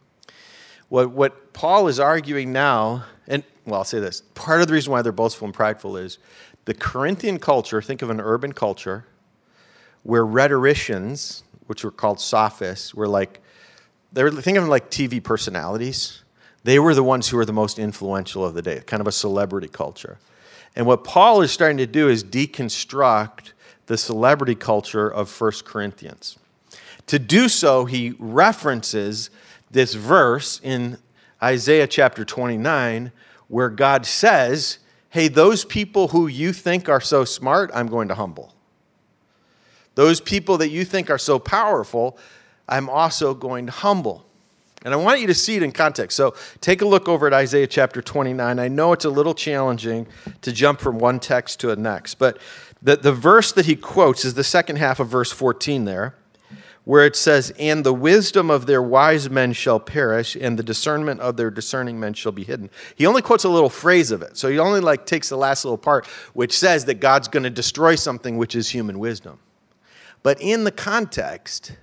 What, 0.90 1.12
what 1.12 1.54
Paul 1.54 1.88
is 1.88 2.00
arguing 2.00 2.52
now, 2.52 3.06
and 3.28 3.44
well, 3.66 3.80
I'll 3.80 3.86
say 3.86 4.00
this 4.00 4.22
part 4.34 4.62
of 4.62 4.68
the 4.68 4.74
reason 4.74 4.92
why 4.92 5.02
they're 5.02 5.12
boastful 5.12 5.46
and 5.46 5.54
prideful 5.54 5.98
is 5.98 6.18
the 6.66 6.74
Corinthian 6.74 7.40
culture, 7.40 7.82
think 7.82 8.02
of 8.02 8.10
an 8.10 8.20
urban 8.20 8.54
culture, 8.54 9.06
where 10.04 10.26
rhetoricians, 10.26 11.44
which 11.68 11.84
were 11.84 11.92
called 11.92 12.20
sophists, 12.20 12.94
were 12.94 13.08
like, 13.08 13.42
they 14.12 14.24
were, 14.24 14.32
think 14.32 14.58
of 14.58 14.64
them 14.64 14.70
like 14.70 14.90
TV 14.90 15.24
personalities. 15.24 16.24
They 16.64 16.80
were 16.80 16.94
the 16.94 17.04
ones 17.04 17.30
who 17.30 17.38
were 17.38 17.46
the 17.46 17.54
most 17.54 17.80
influential 17.80 18.44
of 18.44 18.54
the 18.54 18.62
day, 18.62 18.82
kind 18.86 19.02
of 19.02 19.08
a 19.08 19.12
celebrity 19.12 19.68
culture. 19.68 20.18
And 20.76 20.86
what 20.86 21.04
Paul 21.04 21.42
is 21.42 21.52
starting 21.52 21.78
to 21.78 21.88
do 21.88 22.10
is 22.10 22.24
deconstruct 22.24 23.54
the 23.88 23.98
celebrity 23.98 24.56
culture 24.56 25.10
of 25.10 25.30
1 25.40 25.52
Corinthians. 25.66 26.38
To 27.08 27.18
do 27.18 27.50
so, 27.50 27.86
he 27.86 28.14
references 28.20 29.32
this 29.72 29.96
verse 29.96 30.60
in 30.64 30.98
Isaiah 31.42 31.88
chapter 31.88 32.24
29 32.24 33.12
where 33.48 33.70
God 33.70 34.06
says, 34.06 34.78
Hey, 35.10 35.28
those 35.28 35.66
people 35.66 36.10
who 36.10 36.28
you 36.28 36.54
think 36.54 36.88
are 36.88 37.02
so 37.02 37.26
smart, 37.26 37.72
I'm 37.74 37.88
going 37.88 38.10
to 38.10 38.16
humble. 38.16 38.54
Those 39.96 40.22
people 40.22 40.58
that 40.60 40.70
you 40.70 40.86
think 40.86 41.10
are 41.10 41.18
so 41.18 41.40
powerful, 41.40 42.18
I'm 42.68 42.90
also 42.90 43.34
going 43.34 43.66
to 43.66 43.72
humble. 43.72 44.26
And 44.86 44.94
I 44.94 44.98
want 44.98 45.20
you 45.20 45.28
to 45.28 45.34
see 45.34 45.58
it 45.58 45.64
in 45.64 45.72
context. 45.72 46.16
So 46.16 46.36
take 46.62 46.82
a 46.82 46.86
look 46.86 47.10
over 47.10 47.28
at 47.28 47.34
Isaiah 47.34 47.68
chapter 47.68 48.02
29. 48.02 48.60
I 48.60 48.68
know 48.70 48.94
it's 48.94 49.04
a 49.04 49.10
little 49.10 49.34
challenging 49.34 50.08
to 50.42 50.54
jump 50.54 50.80
from 50.80 51.00
one 51.00 51.20
text 51.20 51.60
to 51.62 51.68
the 51.68 51.76
next, 51.76 52.16
but 52.16 52.38
the, 52.82 52.96
the 52.96 53.12
verse 53.12 53.52
that 53.52 53.66
he 53.66 53.76
quotes 53.76 54.24
is 54.24 54.36
the 54.36 54.44
second 54.44 54.78
half 54.78 55.00
of 55.00 55.10
verse 55.10 55.32
14 55.32 55.84
there 55.84 56.16
where 56.90 57.06
it 57.06 57.16
says, 57.16 57.54
And 57.60 57.86
the 57.86 57.94
wisdom 57.94 58.50
of 58.50 58.66
their 58.66 58.82
wise 58.82 59.30
men 59.30 59.54
shall 59.54 59.80
perish, 59.80 60.36
and 60.36 60.58
the 60.58 60.64
discernment 60.64 61.20
of 61.20 61.38
their 61.38 61.52
discerning 61.52 62.00
men 62.00 62.16
shall 62.16 62.32
be 62.32 62.44
hidden. 62.44 62.72
He 62.96 63.06
only 63.06 63.22
quotes 63.22 63.44
a 63.44 63.50
little 63.50 63.70
phrase 63.70 64.10
of 64.10 64.24
it. 64.24 64.38
So 64.38 64.50
he 64.50 64.58
only 64.58 64.80
like 64.80 65.06
takes 65.06 65.30
the 65.30 65.38
last 65.38 65.64
little 65.64 65.78
part, 65.78 66.08
which 66.34 66.58
says 66.58 66.86
that 66.86 66.96
God's 66.96 67.28
going 67.28 67.44
to 67.44 67.52
destroy 67.52 67.94
something 67.94 68.38
which 68.38 68.56
is 68.56 68.70
human 68.70 68.98
wisdom. 68.98 69.38
But 70.24 70.42
in 70.42 70.64
the 70.64 70.72
context, 70.72 71.74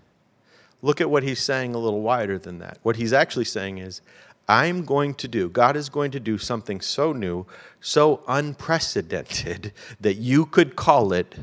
look 0.82 1.00
at 1.00 1.08
what 1.08 1.22
he's 1.22 1.38
saying 1.38 1.76
a 1.76 1.78
little 1.78 2.02
wider 2.02 2.36
than 2.36 2.58
that. 2.58 2.78
What 2.82 2.96
he's 2.96 3.12
actually 3.12 3.44
saying 3.44 3.78
is, 3.78 4.02
I'm 4.48 4.84
going 4.84 5.14
to 5.14 5.28
do, 5.28 5.48
God 5.48 5.76
is 5.76 5.88
going 5.88 6.10
to 6.10 6.20
do 6.20 6.36
something 6.36 6.80
so 6.80 7.12
new, 7.12 7.46
so 7.80 8.24
unprecedented, 8.26 9.72
that 10.00 10.14
you 10.14 10.46
could 10.46 10.74
call 10.74 11.12
it 11.12 11.36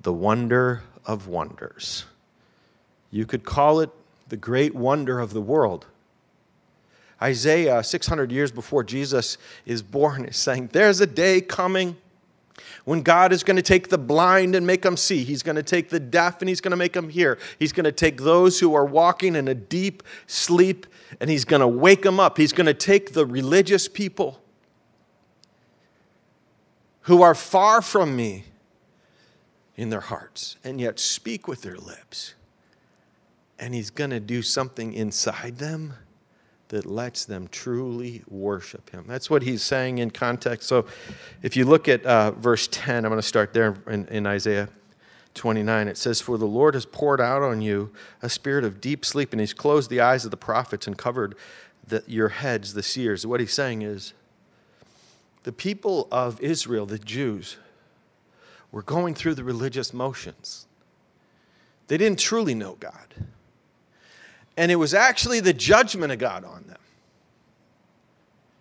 the 0.00 0.12
wonder 0.12 0.84
of 1.04 1.26
wonders. 1.26 2.04
You 3.14 3.26
could 3.26 3.44
call 3.44 3.78
it 3.78 3.90
the 4.28 4.36
great 4.36 4.74
wonder 4.74 5.20
of 5.20 5.32
the 5.32 5.40
world. 5.40 5.86
Isaiah, 7.22 7.84
600 7.84 8.32
years 8.32 8.50
before 8.50 8.82
Jesus 8.82 9.38
is 9.64 9.82
born, 9.82 10.24
is 10.24 10.36
saying, 10.36 10.70
There's 10.72 11.00
a 11.00 11.06
day 11.06 11.40
coming 11.40 11.96
when 12.84 13.02
God 13.02 13.32
is 13.32 13.44
going 13.44 13.54
to 13.54 13.62
take 13.62 13.88
the 13.88 13.98
blind 13.98 14.56
and 14.56 14.66
make 14.66 14.82
them 14.82 14.96
see. 14.96 15.22
He's 15.22 15.44
going 15.44 15.54
to 15.54 15.62
take 15.62 15.90
the 15.90 16.00
deaf 16.00 16.42
and 16.42 16.48
he's 16.48 16.60
going 16.60 16.72
to 16.72 16.76
make 16.76 16.94
them 16.94 17.08
hear. 17.08 17.38
He's 17.56 17.72
going 17.72 17.84
to 17.84 17.92
take 17.92 18.22
those 18.22 18.58
who 18.58 18.74
are 18.74 18.84
walking 18.84 19.36
in 19.36 19.46
a 19.46 19.54
deep 19.54 20.02
sleep 20.26 20.84
and 21.20 21.30
he's 21.30 21.44
going 21.44 21.60
to 21.60 21.68
wake 21.68 22.02
them 22.02 22.18
up. 22.18 22.36
He's 22.36 22.52
going 22.52 22.66
to 22.66 22.74
take 22.74 23.12
the 23.12 23.24
religious 23.24 23.86
people 23.86 24.42
who 27.02 27.22
are 27.22 27.36
far 27.36 27.80
from 27.80 28.16
me 28.16 28.46
in 29.76 29.90
their 29.90 30.00
hearts 30.00 30.56
and 30.64 30.80
yet 30.80 30.98
speak 30.98 31.46
with 31.46 31.62
their 31.62 31.76
lips 31.76 32.34
and 33.58 33.74
he's 33.74 33.90
going 33.90 34.10
to 34.10 34.20
do 34.20 34.42
something 34.42 34.92
inside 34.92 35.58
them 35.58 35.94
that 36.68 36.86
lets 36.86 37.24
them 37.24 37.48
truly 37.48 38.22
worship 38.28 38.90
him. 38.90 39.04
That's 39.06 39.28
what 39.28 39.42
he's 39.42 39.62
saying 39.62 39.98
in 39.98 40.10
context. 40.10 40.68
So 40.68 40.86
if 41.42 41.56
you 41.56 41.64
look 41.64 41.88
at 41.88 42.04
uh, 42.04 42.32
verse 42.32 42.68
10, 42.70 43.04
I'm 43.04 43.10
going 43.10 43.20
to 43.20 43.26
start 43.26 43.52
there 43.52 43.76
in, 43.86 44.06
in 44.08 44.26
Isaiah 44.26 44.68
29. 45.34 45.88
It 45.88 45.96
says, 45.96 46.20
For 46.20 46.38
the 46.38 46.46
Lord 46.46 46.74
has 46.74 46.86
poured 46.86 47.20
out 47.20 47.42
on 47.42 47.60
you 47.60 47.92
a 48.22 48.28
spirit 48.28 48.64
of 48.64 48.80
deep 48.80 49.04
sleep, 49.04 49.32
and 49.32 49.40
he's 49.40 49.52
closed 49.52 49.90
the 49.90 50.00
eyes 50.00 50.24
of 50.24 50.30
the 50.30 50.36
prophets 50.36 50.86
and 50.86 50.96
covered 50.96 51.36
the, 51.86 52.02
your 52.06 52.28
heads, 52.28 52.74
the 52.74 52.82
seers. 52.82 53.26
What 53.26 53.40
he's 53.40 53.52
saying 53.52 53.82
is, 53.82 54.14
the 55.42 55.52
people 55.52 56.08
of 56.10 56.40
Israel, 56.40 56.86
the 56.86 56.98
Jews, 56.98 57.58
were 58.72 58.82
going 58.82 59.14
through 59.14 59.34
the 59.34 59.44
religious 59.44 59.92
motions. 59.92 60.66
They 61.88 61.98
didn't 61.98 62.18
truly 62.18 62.54
know 62.54 62.76
God 62.80 63.14
and 64.56 64.70
it 64.70 64.76
was 64.76 64.94
actually 64.94 65.40
the 65.40 65.52
judgment 65.52 66.12
of 66.12 66.18
God 66.18 66.44
on 66.44 66.64
them. 66.66 66.78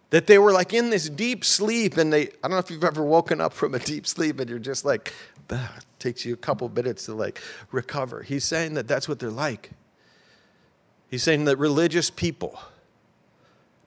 That 0.10 0.28
they 0.28 0.38
were 0.38 0.52
like 0.52 0.74
in 0.74 0.90
this 0.90 1.10
deep 1.10 1.44
sleep, 1.44 1.98
and 1.98 2.14
they, 2.14 2.24
I 2.24 2.30
don't 2.44 2.52
know 2.52 2.58
if 2.58 2.70
you've 2.70 2.84
ever 2.84 3.04
woken 3.04 3.42
up 3.42 3.54
from 3.54 3.74
a 3.74 3.80
deep 3.80 4.06
sleep 4.06 4.40
and 4.40 4.50
you're 4.50 4.60
just 4.60 4.86
like, 4.86 5.14
it 5.50 5.60
takes 6.00 6.26
you 6.26 6.34
a 6.34 6.38
couple 6.38 6.70
minutes 6.70 7.06
to 7.06 7.14
like 7.14 7.42
recover. 7.72 8.22
He's 8.22 8.44
saying 8.44 8.76
that 8.76 8.88
that's 8.88 9.10
what 9.10 9.20
they're 9.20 9.30
like. 9.30 9.72
He's 11.10 11.24
saying 11.24 11.46
that 11.46 11.58
religious 11.58 12.10
people, 12.10 12.60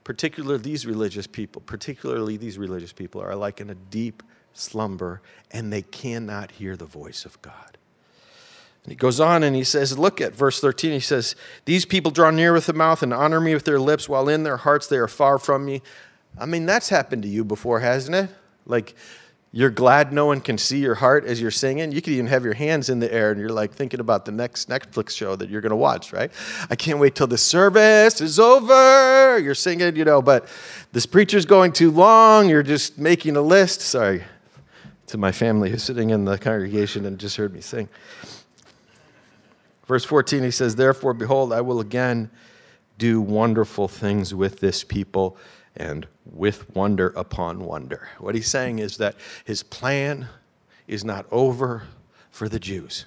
particularly 0.03 0.59
these 0.59 0.85
religious 0.85 1.27
people, 1.27 1.61
particularly 1.65 2.37
these 2.37 2.57
religious 2.57 2.93
people, 2.93 3.21
are 3.21 3.35
like 3.35 3.59
in 3.59 3.69
a 3.69 3.75
deep 3.75 4.23
slumber 4.53 5.21
and 5.51 5.71
they 5.71 5.81
cannot 5.81 6.51
hear 6.51 6.75
the 6.75 6.85
voice 6.85 7.25
of 7.25 7.41
God. 7.41 7.76
He 8.87 8.95
goes 8.95 9.19
on 9.19 9.43
and 9.43 9.55
he 9.55 9.63
says, 9.63 9.97
Look 9.97 10.21
at 10.21 10.33
verse 10.33 10.61
13. 10.61 10.91
He 10.91 10.99
says, 10.99 11.35
These 11.65 11.85
people 11.85 12.11
draw 12.11 12.31
near 12.31 12.53
with 12.53 12.67
the 12.67 12.73
mouth 12.73 13.03
and 13.03 13.13
honor 13.13 13.41
me 13.41 13.53
with 13.53 13.65
their 13.65 13.79
lips, 13.79 14.07
while 14.07 14.29
in 14.29 14.43
their 14.43 14.57
hearts 14.57 14.87
they 14.87 14.97
are 14.97 15.07
far 15.07 15.37
from 15.37 15.65
me. 15.65 15.81
I 16.39 16.45
mean, 16.45 16.65
that's 16.65 16.89
happened 16.89 17.23
to 17.23 17.27
you 17.27 17.43
before, 17.43 17.79
hasn't 17.81 18.15
it? 18.15 18.29
Like, 18.65 18.95
you're 19.51 19.69
glad 19.69 20.13
no 20.13 20.25
one 20.25 20.39
can 20.41 20.57
see 20.57 20.79
your 20.79 20.95
heart 20.95 21.25
as 21.25 21.41
you're 21.41 21.51
singing. 21.51 21.91
You 21.91 22.01
could 22.01 22.13
even 22.13 22.27
have 22.27 22.43
your 22.43 22.53
hands 22.53 22.89
in 22.89 22.99
the 22.99 23.11
air 23.11 23.31
and 23.31 23.39
you're 23.39 23.49
like 23.49 23.71
thinking 23.71 23.99
about 23.99 24.25
the 24.25 24.31
next 24.31 24.69
Netflix 24.69 25.11
show 25.11 25.35
that 25.35 25.49
you're 25.49 25.61
going 25.61 25.71
to 25.71 25.77
watch, 25.77 26.13
right? 26.13 26.31
I 26.69 26.75
can't 26.75 26.99
wait 26.99 27.15
till 27.15 27.27
the 27.27 27.37
service 27.37 28.21
is 28.21 28.39
over. 28.39 29.39
You're 29.39 29.55
singing, 29.55 29.95
you 29.95 30.05
know, 30.05 30.21
but 30.21 30.47
this 30.91 31.05
preacher's 31.05 31.45
going 31.45 31.71
too 31.71 31.91
long. 31.91 32.49
You're 32.49 32.61
just 32.61 32.97
making 32.97 33.35
a 33.35 33.41
list. 33.41 33.81
Sorry 33.81 34.23
to 35.07 35.17
my 35.17 35.31
family 35.31 35.71
who's 35.71 35.83
sitting 35.83 36.09
in 36.09 36.25
the 36.25 36.37
congregation 36.37 37.05
and 37.05 37.17
just 37.17 37.37
heard 37.37 37.53
me 37.53 37.61
sing. 37.61 37.87
Verse 39.87 40.03
14, 40.03 40.43
he 40.43 40.51
says, 40.51 40.75
Therefore, 40.75 41.13
behold, 41.13 41.53
I 41.53 41.61
will 41.61 41.79
again 41.79 42.29
do 42.97 43.21
wonderful 43.21 43.87
things 43.87 44.33
with 44.33 44.59
this 44.59 44.83
people 44.83 45.37
and 45.75 46.07
with 46.25 46.75
wonder 46.75 47.09
upon 47.15 47.59
wonder. 47.59 48.09
What 48.19 48.35
he's 48.35 48.49
saying 48.49 48.79
is 48.79 48.97
that 48.97 49.15
his 49.45 49.63
plan 49.63 50.27
is 50.87 51.05
not 51.05 51.25
over 51.31 51.83
for 52.29 52.49
the 52.49 52.59
Jews. 52.59 53.05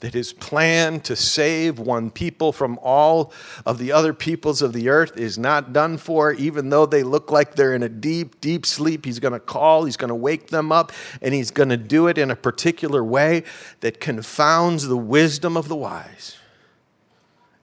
That 0.00 0.14
his 0.14 0.32
plan 0.32 1.00
to 1.00 1.14
save 1.14 1.78
one 1.78 2.10
people 2.10 2.52
from 2.52 2.78
all 2.82 3.32
of 3.66 3.78
the 3.78 3.92
other 3.92 4.14
peoples 4.14 4.62
of 4.62 4.72
the 4.72 4.88
earth 4.88 5.16
is 5.18 5.38
not 5.38 5.74
done 5.74 5.98
for, 5.98 6.32
even 6.32 6.70
though 6.70 6.86
they 6.86 7.02
look 7.02 7.30
like 7.30 7.54
they're 7.54 7.74
in 7.74 7.82
a 7.82 7.88
deep, 7.88 8.40
deep 8.40 8.64
sleep. 8.64 9.04
He's 9.04 9.18
going 9.18 9.34
to 9.34 9.40
call, 9.40 9.84
he's 9.84 9.98
going 9.98 10.08
to 10.08 10.14
wake 10.14 10.48
them 10.48 10.72
up, 10.72 10.92
and 11.20 11.34
he's 11.34 11.50
going 11.50 11.68
to 11.68 11.76
do 11.76 12.06
it 12.06 12.16
in 12.16 12.30
a 12.30 12.36
particular 12.36 13.04
way 13.04 13.44
that 13.80 14.00
confounds 14.00 14.88
the 14.88 14.96
wisdom 14.96 15.56
of 15.56 15.68
the 15.68 15.76
wise. 15.76 16.38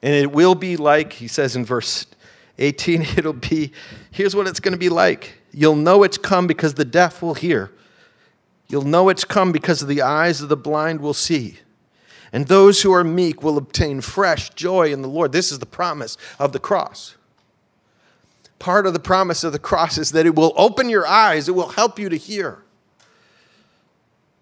And 0.02 0.14
it 0.14 0.32
will 0.32 0.56
be 0.56 0.78
like, 0.78 1.14
he 1.14 1.28
says 1.28 1.56
in 1.56 1.66
verse 1.66 2.06
18, 2.60 3.02
it'll 3.18 3.34
be, 3.34 3.72
here's 4.12 4.36
what 4.36 4.48
it's 4.48 4.60
going 4.60 4.74
to 4.74 4.78
be 4.78 4.90
like. 4.90 5.42
You'll 5.52 5.76
know 5.76 6.04
it's 6.04 6.18
come 6.18 6.48
because 6.48 6.76
the 6.76 6.86
deaf 6.86 7.22
will 7.22 7.34
hear. 7.34 7.72
You'll 8.68 8.84
know 8.84 9.10
it's 9.10 9.24
come 9.24 9.52
because 9.52 9.82
the 9.82 10.02
eyes 10.02 10.42
of 10.42 10.50
the 10.50 10.58
blind 10.58 11.02
will 11.02 11.14
see. 11.14 11.60
And 12.32 12.48
those 12.48 12.82
who 12.82 12.92
are 12.92 13.04
meek 13.04 13.42
will 13.42 13.58
obtain 13.58 14.02
fresh 14.02 14.50
joy 14.52 14.92
in 14.92 15.02
the 15.02 15.08
Lord. 15.08 15.32
This 15.32 15.52
is 15.52 15.60
the 15.60 15.66
promise 15.66 16.18
of 16.40 16.52
the 16.52 16.60
cross. 16.60 17.16
Part 18.60 18.88
of 18.88 18.94
the 18.94 19.00
promise 19.00 19.44
of 19.44 19.54
the 19.54 19.60
cross 19.60 19.98
is 19.98 20.12
that 20.12 20.26
it 20.26 20.36
will 20.36 20.54
open 20.56 20.90
your 20.90 21.06
eyes, 21.06 21.48
it 21.48 21.54
will 21.54 21.70
help 21.70 22.00
you 22.00 22.10
to 22.10 22.18
hear. 22.18 22.64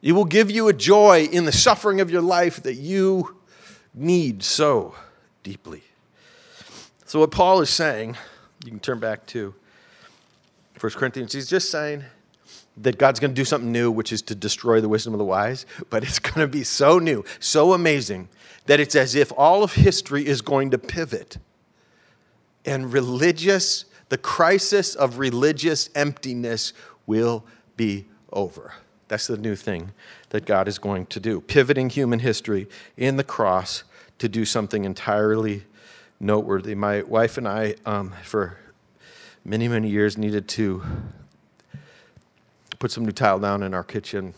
It 0.01 0.13
will 0.13 0.25
give 0.25 0.51
you 0.51 0.67
a 0.67 0.73
joy 0.73 1.27
in 1.31 1.45
the 1.45 1.51
suffering 1.51 1.99
of 1.99 2.11
your 2.11 2.21
life 2.21 2.61
that 2.63 2.75
you 2.75 3.37
need 3.93 4.43
so 4.43 4.95
deeply. 5.43 5.83
So, 7.05 7.19
what 7.19 7.31
Paul 7.31 7.61
is 7.61 7.69
saying, 7.69 8.15
you 8.63 8.71
can 8.71 8.79
turn 8.79 8.99
back 8.99 9.25
to 9.27 9.53
1 10.79 10.91
Corinthians, 10.93 11.33
he's 11.33 11.49
just 11.49 11.71
saying 11.71 12.03
that 12.77 12.97
God's 12.97 13.19
going 13.19 13.31
to 13.31 13.35
do 13.35 13.45
something 13.45 13.71
new, 13.71 13.89
which 13.89 14.11
is 14.11 14.21
to 14.23 14.35
destroy 14.35 14.81
the 14.81 14.89
wisdom 14.89 15.13
of 15.13 15.19
the 15.19 15.25
wise, 15.25 15.65
but 15.89 16.03
it's 16.03 16.19
going 16.19 16.41
to 16.41 16.47
be 16.47 16.63
so 16.63 16.99
new, 16.99 17.23
so 17.39 17.73
amazing, 17.73 18.29
that 18.65 18.79
it's 18.79 18.95
as 18.95 19.15
if 19.15 19.31
all 19.37 19.63
of 19.63 19.73
history 19.73 20.25
is 20.25 20.41
going 20.41 20.71
to 20.71 20.77
pivot. 20.77 21.37
And 22.65 22.91
religious, 22.91 23.85
the 24.09 24.17
crisis 24.17 24.95
of 24.95 25.19
religious 25.19 25.89
emptiness 25.95 26.73
will 27.05 27.45
be 27.77 28.05
over. 28.33 28.73
That's 29.07 29.27
the 29.27 29.37
new 29.37 29.55
thing 29.55 29.91
that 30.29 30.45
God 30.45 30.67
is 30.67 30.79
going 30.79 31.05
to 31.07 31.19
do. 31.19 31.41
Pivoting 31.41 31.91
human 31.91 32.19
history 32.19 32.67
in 32.97 33.17
the 33.17 33.23
cross 33.23 33.83
to 34.17 34.27
do 34.27 34.45
something 34.45 34.83
entirely 34.83 35.63
noteworthy. 36.19 36.73
My 36.73 37.03
wife 37.03 37.37
and 37.37 37.47
I, 37.47 37.75
um, 37.85 38.13
for 38.23 38.57
many, 39.43 39.67
many 39.67 39.89
years, 39.89 40.17
needed 40.17 40.47
to 40.49 40.83
put 42.79 42.91
some 42.91 43.05
new 43.05 43.12
tile 43.12 43.39
down 43.39 43.63
in 43.63 43.74
our 43.74 43.84
kitchen, 43.84 44.34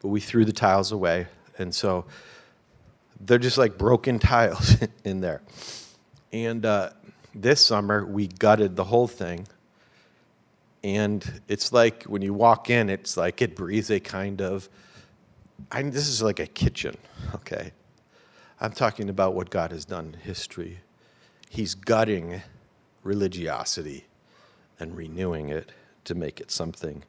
but 0.00 0.08
we 0.08 0.20
threw 0.20 0.44
the 0.44 0.52
tiles 0.52 0.92
away. 0.92 1.26
And 1.58 1.74
so 1.74 2.06
they're 3.20 3.38
just 3.38 3.58
like 3.58 3.78
broken 3.78 4.18
tiles 4.20 4.76
in 5.04 5.20
there. 5.20 5.42
And 6.32 6.64
uh, 6.64 6.90
this 7.34 7.60
summer, 7.60 8.04
we 8.04 8.26
gutted 8.26 8.76
the 8.76 8.84
whole 8.84 9.08
thing. 9.08 9.46
And 10.84 11.40
it's 11.48 11.72
like 11.72 12.04
when 12.04 12.22
you 12.22 12.32
walk 12.32 12.70
in, 12.70 12.90
it's 12.90 13.16
like 13.16 13.42
it 13.42 13.56
breathes 13.56 13.90
a 13.90 13.98
kind 13.98 14.40
of, 14.40 14.68
I 15.72 15.82
mean, 15.82 15.92
this 15.92 16.08
is 16.08 16.22
like 16.22 16.38
a 16.38 16.46
kitchen, 16.46 16.96
okay? 17.34 17.72
I'm 18.60 18.72
talking 18.72 19.08
about 19.08 19.34
what 19.34 19.50
God 19.50 19.72
has 19.72 19.84
done 19.84 20.14
in 20.14 20.20
history. 20.20 20.80
He's 21.50 21.74
gutting 21.74 22.42
religiosity 23.02 24.06
and 24.78 24.96
renewing 24.96 25.48
it 25.48 25.72
to 26.06 26.14
make 26.14 26.40
it 26.40 26.50
something 26.50 27.02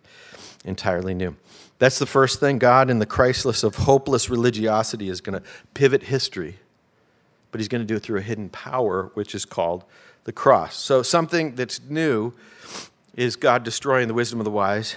entirely 0.65 1.13
new. 1.13 1.35
That's 1.79 1.99
the 1.99 2.05
first 2.05 2.39
thing. 2.39 2.59
God, 2.59 2.89
in 2.89 2.99
the 2.99 3.05
crisis 3.05 3.63
of 3.63 3.75
hopeless 3.75 4.29
religiosity, 4.29 5.09
is 5.09 5.21
going 5.21 5.41
to 5.41 5.47
pivot 5.73 6.03
history, 6.03 6.57
but 7.51 7.59
He's 7.59 7.67
going 7.67 7.81
to 7.81 7.87
do 7.87 7.95
it 7.95 8.03
through 8.03 8.19
a 8.19 8.23
hidden 8.23 8.49
power, 8.49 9.11
which 9.13 9.35
is 9.35 9.45
called 9.45 9.83
the 10.23 10.31
cross. 10.31 10.75
So, 10.75 11.03
something 11.03 11.55
that's 11.55 11.79
new 11.81 12.33
is 13.15 13.35
God 13.35 13.63
destroying 13.63 14.07
the 14.07 14.13
wisdom 14.13 14.39
of 14.39 14.45
the 14.45 14.51
wise 14.51 14.95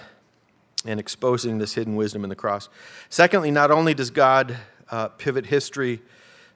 and 0.84 0.98
exposing 0.98 1.58
this 1.58 1.74
hidden 1.74 1.96
wisdom 1.96 2.24
in 2.24 2.30
the 2.30 2.36
cross. 2.36 2.68
Secondly, 3.08 3.50
not 3.50 3.70
only 3.70 3.94
does 3.94 4.10
God 4.10 4.56
uh, 4.90 5.08
pivot 5.08 5.46
history 5.46 6.02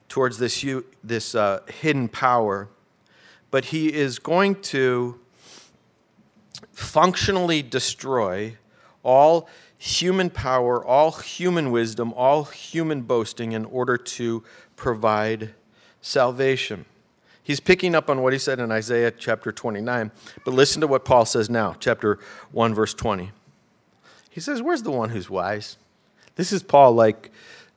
towards 0.09 0.39
this, 0.39 0.65
this 1.03 1.35
uh, 1.35 1.61
hidden 1.81 2.09
power, 2.09 2.69
but 3.51 3.67
He 3.67 3.93
is 3.93 4.19
going 4.19 4.61
to 4.63 5.21
functionally 6.73 7.63
destroy 7.63 8.57
all 9.03 9.49
human 9.79 10.31
power, 10.31 10.85
all 10.85 11.13
human 11.13 11.71
wisdom, 11.71 12.13
all 12.15 12.45
human 12.45 13.03
boasting 13.03 13.53
in 13.53 13.65
order 13.67 13.97
to 13.97 14.43
provide 14.77 15.55
salvation. 16.01 16.85
He's 17.43 17.61
picking 17.61 17.95
up 17.95 18.09
on 18.09 18.23
what 18.23 18.33
he 18.33 18.39
said 18.39 18.59
in 18.59 18.73
Isaiah 18.73 19.11
chapter 19.11 19.53
29, 19.53 20.11
but 20.45 20.55
listen 20.55 20.81
to 20.81 20.87
what 20.87 21.05
Paul 21.05 21.27
says 21.27 21.51
now, 21.51 21.77
chapter 21.79 22.19
1, 22.53 22.75
verse 22.75 22.95
20. 22.95 23.33
He 24.31 24.41
says, 24.41 24.63
Where's 24.63 24.83
the 24.83 24.91
one 24.91 25.11
who's 25.11 25.29
wise? 25.29 25.77
This 26.37 26.53
is 26.53 26.63
Paul 26.63 26.93
like 26.93 27.31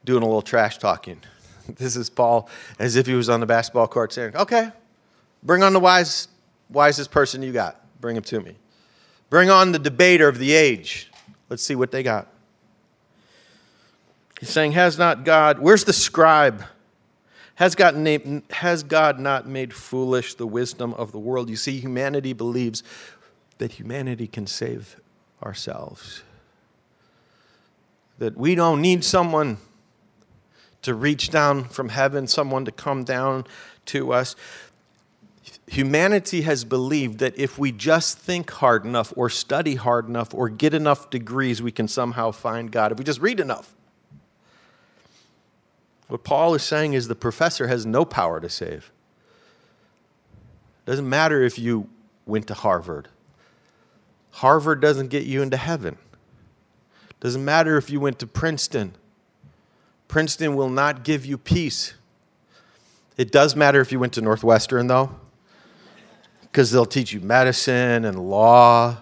doing 0.05 0.23
a 0.23 0.25
little 0.25 0.41
trash 0.41 0.77
talking. 0.77 1.21
This 1.75 1.97
is 1.97 2.09
Paul 2.09 2.49
as 2.79 2.95
if 2.95 3.07
he 3.07 3.13
was 3.13 3.27
on 3.27 3.41
the 3.41 3.45
basketball 3.45 3.89
court 3.89 4.13
saying, 4.13 4.37
Okay, 4.37 4.71
bring 5.43 5.63
on 5.63 5.73
the 5.73 5.81
wise, 5.81 6.29
wisest 6.69 7.11
person 7.11 7.43
you 7.43 7.51
got. 7.51 7.81
Bring 7.99 8.15
him 8.15 8.23
to 8.23 8.39
me. 8.39 8.55
Bring 9.29 9.49
on 9.49 9.71
the 9.71 9.79
debater 9.79 10.27
of 10.27 10.37
the 10.37 10.53
age. 10.53 11.11
Let's 11.49 11.63
see 11.63 11.75
what 11.75 11.91
they 11.91 12.03
got. 12.03 12.27
He's 14.39 14.49
saying, 14.49 14.73
Has 14.73 14.97
not 14.97 15.23
God, 15.23 15.59
where's 15.59 15.83
the 15.83 15.93
scribe? 15.93 16.63
Has 17.55 17.73
God, 17.73 17.95
has 18.51 18.83
God 18.83 19.19
not 19.19 19.47
made 19.47 19.73
foolish 19.73 20.35
the 20.35 20.45
wisdom 20.45 20.93
of 20.93 21.11
the 21.11 21.17
world? 21.19 21.49
You 21.49 21.55
see, 21.55 21.79
humanity 21.79 22.33
believes 22.33 22.83
that 23.57 23.73
humanity 23.73 24.27
can 24.27 24.45
save 24.45 24.97
ourselves. 25.43 26.21
That 28.19 28.37
we 28.37 28.53
don't 28.53 28.79
need 28.81 29.03
someone 29.03 29.57
to 30.83 30.93
reach 30.93 31.31
down 31.31 31.63
from 31.63 31.89
heaven, 31.89 32.27
someone 32.27 32.63
to 32.65 32.71
come 32.71 33.03
down 33.03 33.45
to 33.85 34.13
us 34.13 34.35
humanity 35.67 36.41
has 36.41 36.63
believed 36.63 37.19
that 37.19 37.37
if 37.37 37.59
we 37.59 37.71
just 37.71 38.17
think 38.17 38.49
hard 38.49 38.85
enough 38.85 39.13
or 39.15 39.29
study 39.29 39.75
hard 39.75 40.07
enough 40.07 40.33
or 40.33 40.49
get 40.49 40.73
enough 40.73 41.09
degrees, 41.09 41.61
we 41.61 41.71
can 41.71 41.87
somehow 41.87 42.31
find 42.31 42.71
God. 42.71 42.93
If 42.93 42.97
we 42.97 43.03
just 43.03 43.21
read 43.21 43.39
enough. 43.39 43.75
What 46.07 46.23
Paul 46.23 46.55
is 46.55 46.63
saying 46.63 46.93
is 46.93 47.09
the 47.09 47.15
professor 47.15 47.67
has 47.67 47.85
no 47.85 48.05
power 48.05 48.39
to 48.39 48.49
save. 48.49 48.91
Doesn't 50.85 51.07
matter 51.07 51.43
if 51.43 51.59
you 51.59 51.89
went 52.25 52.47
to 52.47 52.53
Harvard. 52.53 53.09
Harvard 54.31 54.79
doesn't 54.79 55.09
get 55.09 55.23
you 55.23 55.41
into 55.41 55.57
heaven. 55.57 55.97
Doesn't 57.19 57.43
matter 57.43 57.75
if 57.77 57.89
you 57.89 57.99
went 57.99 58.19
to 58.19 58.27
Princeton. 58.27 58.95
Princeton 60.07 60.55
will 60.55 60.69
not 60.69 61.03
give 61.03 61.25
you 61.25 61.37
peace. 61.37 61.95
It 63.17 63.31
does 63.31 63.53
matter 63.53 63.81
if 63.81 63.91
you 63.91 63.99
went 63.99 64.13
to 64.13 64.21
Northwestern, 64.21 64.87
though 64.87 65.11
because 66.51 66.71
they'll 66.71 66.85
teach 66.85 67.13
you 67.13 67.19
medicine 67.19 68.05
and 68.05 68.29
law 68.29 68.97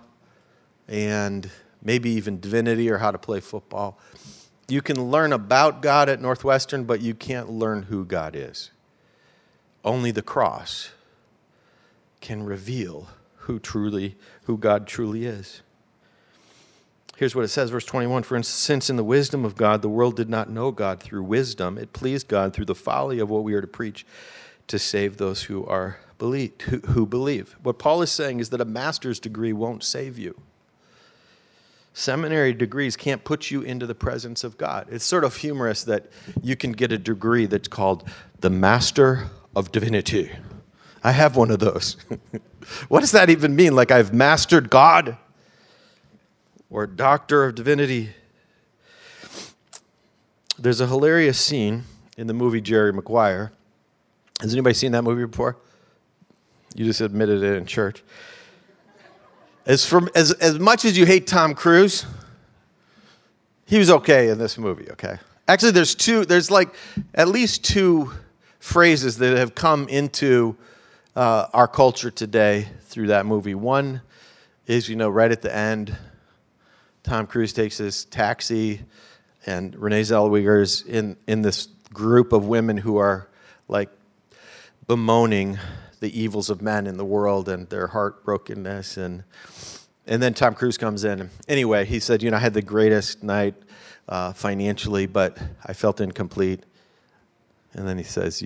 and 0.87 1.49
maybe 1.81 2.09
even 2.11 2.39
divinity 2.39 2.89
or 2.89 2.97
how 2.97 3.11
to 3.11 3.17
play 3.17 3.39
football. 3.39 3.99
You 4.67 4.81
can 4.81 5.11
learn 5.11 5.31
about 5.31 5.81
God 5.81 6.09
at 6.09 6.19
Northwestern, 6.19 6.85
but 6.85 7.01
you 7.01 7.13
can't 7.13 7.49
learn 7.49 7.83
who 7.83 8.03
God 8.03 8.35
is. 8.35 8.71
Only 9.83 10.11
the 10.11 10.23
cross 10.23 10.91
can 12.19 12.43
reveal 12.43 13.09
who 13.37 13.59
truly 13.59 14.15
who 14.43 14.57
God 14.57 14.87
truly 14.87 15.25
is. 15.25 15.61
Here's 17.17 17.35
what 17.35 17.45
it 17.45 17.49
says, 17.49 17.69
verse 17.69 17.85
21 17.85 18.23
For 18.23 18.35
instance, 18.35 18.59
since 18.59 18.89
in 18.89 18.95
the 18.95 19.03
wisdom 19.03 19.45
of 19.45 19.55
God 19.55 19.81
the 19.81 19.89
world 19.89 20.15
did 20.15 20.29
not 20.29 20.49
know 20.49 20.71
God 20.71 20.99
through 20.99 21.23
wisdom, 21.23 21.77
it 21.77 21.93
pleased 21.93 22.27
God 22.27 22.53
through 22.53 22.65
the 22.65 22.75
folly 22.75 23.19
of 23.19 23.29
what 23.29 23.43
we 23.43 23.53
are 23.53 23.61
to 23.61 23.67
preach 23.67 24.05
to 24.67 24.79
save 24.79 25.17
those 25.17 25.43
who 25.43 25.65
are 25.65 25.97
believe, 26.17 26.53
who, 26.61 27.05
believe. 27.05 27.55
What 27.61 27.79
Paul 27.79 28.01
is 28.01 28.11
saying 28.11 28.39
is 28.39 28.49
that 28.49 28.61
a 28.61 28.65
master's 28.65 29.19
degree 29.19 29.53
won't 29.53 29.83
save 29.83 30.17
you. 30.17 30.39
Seminary 31.93 32.53
degrees 32.53 32.97
can't 32.97 33.23
put 33.23 33.51
you 33.51 33.61
into 33.61 33.87
the 33.87 33.95
presence 33.95 34.43
of 34.43 34.57
God. 34.57 34.87
It's 34.91 35.05
sort 35.05 35.23
of 35.23 35.37
humorous 35.37 35.83
that 35.85 36.07
you 36.43 36.55
can 36.57 36.73
get 36.73 36.91
a 36.91 36.97
degree 36.97 37.45
that's 37.45 37.69
called 37.69 38.07
the 38.41 38.49
Master 38.49 39.29
of 39.55 39.71
Divinity. 39.71 40.31
I 41.03 41.11
have 41.11 41.37
one 41.37 41.51
of 41.51 41.59
those. 41.59 41.95
what 42.89 42.99
does 42.99 43.11
that 43.11 43.29
even 43.29 43.55
mean? 43.55 43.75
Like 43.75 43.91
I've 43.91 44.13
mastered 44.13 44.69
God? 44.69 45.17
Or 46.69 46.85
Doctor 46.85 47.45
of 47.45 47.55
Divinity? 47.55 48.09
There's 50.57 50.81
a 50.81 50.87
hilarious 50.87 51.39
scene 51.39 51.83
in 52.17 52.27
the 52.27 52.33
movie 52.33 52.61
Jerry 52.61 52.91
Maguire 52.91 53.51
Has 54.41 54.53
anybody 54.53 54.73
seen 54.73 54.91
that 54.93 55.03
movie 55.03 55.25
before? 55.25 55.57
You 56.75 56.83
just 56.83 56.99
admitted 56.99 57.41
it 57.41 57.55
in 57.55 57.65
church. 57.65 58.03
As, 59.65 59.85
from, 59.85 60.09
as, 60.13 60.31
as 60.33 60.59
much 60.59 60.83
as 60.83 60.97
you 60.97 61.05
hate 61.05 61.25
Tom 61.25 61.55
Cruise, 61.55 62.05
he 63.65 63.79
was 63.79 63.89
okay 63.89 64.29
in 64.29 64.37
this 64.37 64.57
movie, 64.57 64.91
okay? 64.91 65.17
Actually, 65.47 65.71
there's 65.71 65.95
two, 65.95 66.25
there's 66.25 66.51
like 66.51 66.75
at 67.13 67.29
least 67.29 67.63
two 67.63 68.11
phrases 68.59 69.17
that 69.19 69.37
have 69.37 69.55
come 69.55 69.87
into 69.87 70.57
uh, 71.15 71.47
our 71.53 71.67
culture 71.67 72.11
today 72.11 72.67
through 72.81 73.07
that 73.07 73.25
movie. 73.25 73.55
One 73.55 74.01
is, 74.67 74.89
you 74.89 74.97
know, 74.97 75.09
right 75.09 75.31
at 75.31 75.41
the 75.41 75.55
end, 75.55 75.95
Tom 77.03 77.25
Cruise 77.25 77.53
takes 77.53 77.77
his 77.77 78.05
taxi, 78.05 78.81
and 79.45 79.75
Renee 79.75 80.01
Zellweger's 80.01 80.81
in, 80.81 81.15
in 81.25 81.41
this 81.41 81.69
group 81.93 82.33
of 82.33 82.47
women 82.47 82.75
who 82.75 82.97
are 82.97 83.29
like 83.67 83.89
bemoaning 84.87 85.57
the 85.99 86.19
evils 86.19 86.49
of 86.49 86.61
men 86.61 86.87
in 86.87 86.97
the 86.97 87.05
world 87.05 87.49
and 87.49 87.69
their 87.69 87.89
heartbrokenness 87.89 88.97
and 88.97 89.23
and 90.07 90.21
then 90.21 90.33
Tom 90.35 90.53
Cruise 90.53 90.77
comes 90.77 91.03
in. 91.03 91.31
Anyway, 91.47 91.83
he 91.85 91.99
said, 91.99 92.21
you 92.21 92.29
know, 92.29 92.37
I 92.37 92.39
had 92.39 92.53
the 92.53 92.61
greatest 92.61 93.23
night 93.23 93.55
uh, 94.07 94.33
financially, 94.33 95.07
but 95.07 95.37
I 95.65 95.73
felt 95.73 95.99
incomplete. 95.99 96.63
And 97.73 97.87
then 97.87 97.97
he 97.97 98.03
says, 98.03 98.43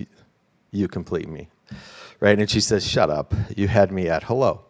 you 0.70 0.88
complete 0.88 1.28
me, 1.28 1.48
right? 2.18 2.38
And 2.38 2.48
she 2.48 2.60
says, 2.60 2.86
shut 2.86 3.10
up, 3.10 3.34
you 3.56 3.68
had 3.68 3.92
me 3.92 4.08
at 4.08 4.24
hello. 4.24 4.64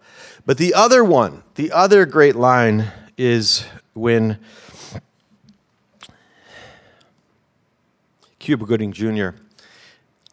But 0.44 0.58
the 0.58 0.74
other 0.74 1.04
one, 1.04 1.44
the 1.54 1.70
other 1.70 2.06
great 2.06 2.34
line 2.34 2.90
is 3.16 3.64
when 3.94 4.38
Cuba 8.38 8.64
Gooding 8.64 8.92
Jr. 8.92 9.30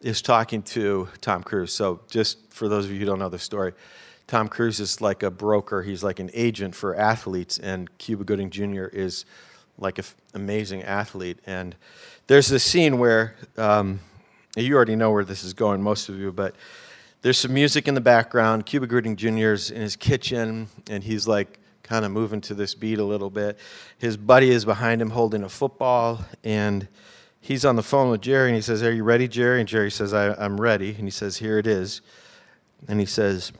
is 0.00 0.22
talking 0.22 0.62
to 0.62 1.08
Tom 1.20 1.42
Cruise. 1.42 1.72
So, 1.72 2.00
just 2.08 2.38
for 2.52 2.68
those 2.68 2.84
of 2.84 2.92
you 2.92 3.00
who 3.00 3.06
don't 3.06 3.18
know 3.18 3.28
the 3.28 3.38
story, 3.38 3.72
Tom 4.26 4.48
Cruise 4.48 4.78
is 4.78 5.00
like 5.00 5.22
a 5.22 5.30
broker, 5.30 5.82
he's 5.82 6.04
like 6.04 6.20
an 6.20 6.30
agent 6.34 6.74
for 6.74 6.94
athletes, 6.94 7.58
and 7.58 7.96
Cuba 7.98 8.24
Gooding 8.24 8.50
Jr. 8.50 8.84
is 8.84 9.24
like 9.78 9.98
an 9.98 10.04
f- 10.04 10.14
amazing 10.34 10.82
athlete. 10.82 11.38
And 11.46 11.74
there's 12.26 12.48
this 12.48 12.62
scene 12.62 12.98
where 12.98 13.36
um, 13.56 14.00
you 14.56 14.76
already 14.76 14.96
know 14.96 15.10
where 15.10 15.24
this 15.24 15.44
is 15.44 15.54
going, 15.54 15.82
most 15.82 16.08
of 16.08 16.18
you, 16.18 16.30
but 16.30 16.54
there's 17.22 17.38
some 17.38 17.54
music 17.54 17.88
in 17.88 17.94
the 17.94 18.00
background. 18.00 18.66
Cuba 18.66 18.86
Gooding 18.86 19.16
Jr. 19.16 19.52
is 19.52 19.70
in 19.70 19.80
his 19.80 19.96
kitchen, 19.96 20.68
and 20.88 21.02
he's 21.02 21.26
like 21.26 21.58
kind 21.82 22.04
of 22.04 22.12
moving 22.12 22.40
to 22.42 22.54
this 22.54 22.74
beat 22.74 22.98
a 22.98 23.04
little 23.04 23.30
bit. 23.30 23.58
His 23.96 24.16
buddy 24.16 24.50
is 24.50 24.64
behind 24.64 25.00
him 25.00 25.10
holding 25.10 25.42
a 25.42 25.48
football, 25.48 26.20
and 26.44 26.86
he's 27.48 27.64
on 27.64 27.76
the 27.76 27.82
phone 27.82 28.10
with 28.10 28.20
Jerry, 28.20 28.48
and 28.48 28.56
he 28.56 28.60
says, 28.60 28.82
Are 28.82 28.92
you 28.92 29.02
ready, 29.02 29.26
Jerry? 29.26 29.60
And 29.60 29.68
Jerry 29.68 29.90
says, 29.90 30.12
I, 30.12 30.44
am 30.44 30.60
ready. 30.60 30.90
And 30.90 31.04
he 31.04 31.10
says, 31.10 31.38
Here 31.38 31.58
it 31.58 31.66
is. 31.66 32.02
And 32.86 33.00
he 33.00 33.06
says, 33.06 33.52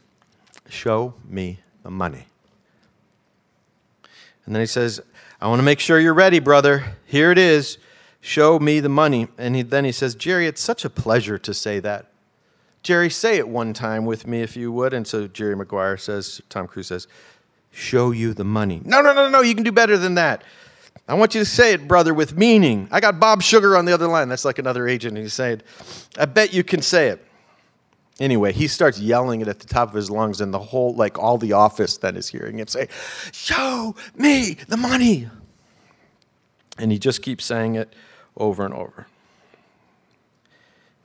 Show 0.68 1.14
me 1.27 1.61
the 1.83 1.90
money. 1.90 2.27
And 4.44 4.55
then 4.55 4.61
he 4.61 4.66
says, 4.66 5.01
I 5.40 5.48
want 5.48 5.61
to 5.61 5.64
make 5.64 5.81
sure 5.81 5.98
you're 5.98 6.12
ready, 6.12 6.38
brother. 6.38 6.96
Here 7.07 7.33
it 7.33 7.38
is. 7.38 7.79
Show 8.20 8.59
me 8.59 8.81
the 8.81 8.90
money. 8.90 9.29
And 9.38 9.57
he, 9.57 9.62
then 9.62 9.87
he 9.87 9.92
says, 9.92 10.14
Jerry, 10.14 10.46
it's 10.46 10.61
such 10.61 10.85
a 10.85 10.90
pleasure 10.90 11.38
to 11.38 11.55
say 11.55 11.81
that. 11.81 12.11
Jerry, 12.83 13.09
say 13.09 13.38
it 13.38 13.48
one 13.48 13.72
time 13.72 14.05
with 14.05 14.27
me 14.27 14.42
if 14.42 14.55
you 14.57 14.70
would. 14.70 14.92
And 14.92 15.07
so 15.07 15.27
Jerry 15.27 15.57
Maguire 15.57 15.96
says, 15.96 16.42
Tom 16.51 16.66
Cruise 16.66 16.88
says, 16.88 17.09
Show 17.70 18.11
you 18.11 18.35
the 18.35 18.44
money. 18.44 18.83
No, 18.85 19.01
no, 19.01 19.14
no, 19.14 19.31
no, 19.31 19.40
you 19.40 19.55
can 19.55 19.64
do 19.64 19.72
better 19.72 19.96
than 19.96 20.14
that. 20.16 20.42
I 21.06 21.14
want 21.14 21.34
you 21.34 21.40
to 21.40 21.46
say 21.46 21.72
it, 21.72 21.87
brother, 21.87 22.12
with 22.12 22.37
meaning. 22.37 22.88
I 22.90 23.00
got 23.00 23.20
Bob 23.20 23.42
Sugar 23.42 23.76
on 23.76 23.84
the 23.84 23.92
other 23.92 24.06
line. 24.06 24.28
That's 24.28 24.44
like 24.44 24.58
another 24.58 24.88
agent. 24.88 25.16
He's 25.16 25.32
saying, 25.32 25.62
I 26.18 26.26
bet 26.26 26.52
you 26.52 26.64
can 26.64 26.82
say 26.82 27.08
it. 27.08 27.24
Anyway, 28.20 28.52
he 28.52 28.66
starts 28.66 28.98
yelling 28.98 29.40
it 29.40 29.48
at 29.48 29.61
the 29.61 29.66
top 29.66 29.90
of 29.90 29.94
his 29.94 30.11
lungs, 30.11 30.40
and 30.40 30.52
the 30.52 30.58
whole, 30.58 30.94
like 30.94 31.18
all 31.18 31.38
the 31.38 31.52
office 31.52 31.96
then 31.98 32.16
is 32.16 32.28
hearing 32.28 32.58
him 32.58 32.66
say, 32.66 32.88
Show 33.32 33.94
me 34.16 34.54
the 34.66 34.76
money. 34.76 35.28
And 36.78 36.90
he 36.90 36.98
just 36.98 37.22
keeps 37.22 37.44
saying 37.44 37.76
it 37.76 37.94
over 38.37 38.64
and 38.64 38.74
over. 38.74 39.06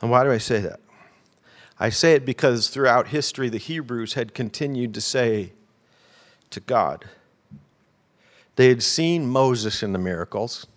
And 0.01 0.09
why 0.11 0.23
do 0.23 0.31
I 0.31 0.37
say 0.37 0.59
that? 0.59 0.79
I 1.79 1.89
say 1.89 2.13
it 2.13 2.25
because 2.25 2.69
throughout 2.69 3.07
history, 3.07 3.49
the 3.49 3.57
Hebrews 3.57 4.13
had 4.13 4.33
continued 4.33 4.93
to 4.93 5.01
say 5.01 5.53
to 6.49 6.59
God, 6.59 7.05
they 8.55 8.67
had 8.67 8.83
seen 8.83 9.27
Moses 9.27 9.81
in 9.83 9.93
the 9.93 9.99
miracles. 9.99 10.67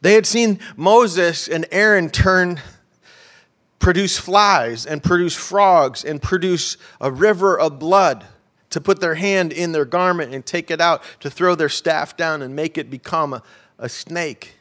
They 0.00 0.14
had 0.14 0.26
seen 0.26 0.58
Moses 0.76 1.48
and 1.48 1.66
Aaron 1.70 2.10
turn 2.10 2.60
produce 3.78 4.18
flies 4.18 4.86
and 4.86 5.02
produce 5.02 5.34
frogs 5.34 6.04
and 6.04 6.22
produce 6.22 6.76
a 7.00 7.10
river 7.10 7.58
of 7.58 7.78
blood 7.78 8.26
to 8.70 8.80
put 8.80 9.00
their 9.00 9.14
hand 9.14 9.52
in 9.52 9.72
their 9.72 9.84
garment 9.84 10.32
and 10.34 10.46
take 10.46 10.70
it 10.70 10.80
out, 10.80 11.02
to 11.20 11.28
throw 11.28 11.54
their 11.54 11.68
staff 11.68 12.16
down 12.16 12.42
and 12.42 12.56
make 12.56 12.78
it 12.78 12.90
become 12.90 13.34
a, 13.34 13.42
a 13.78 13.88
snake. 13.88 14.54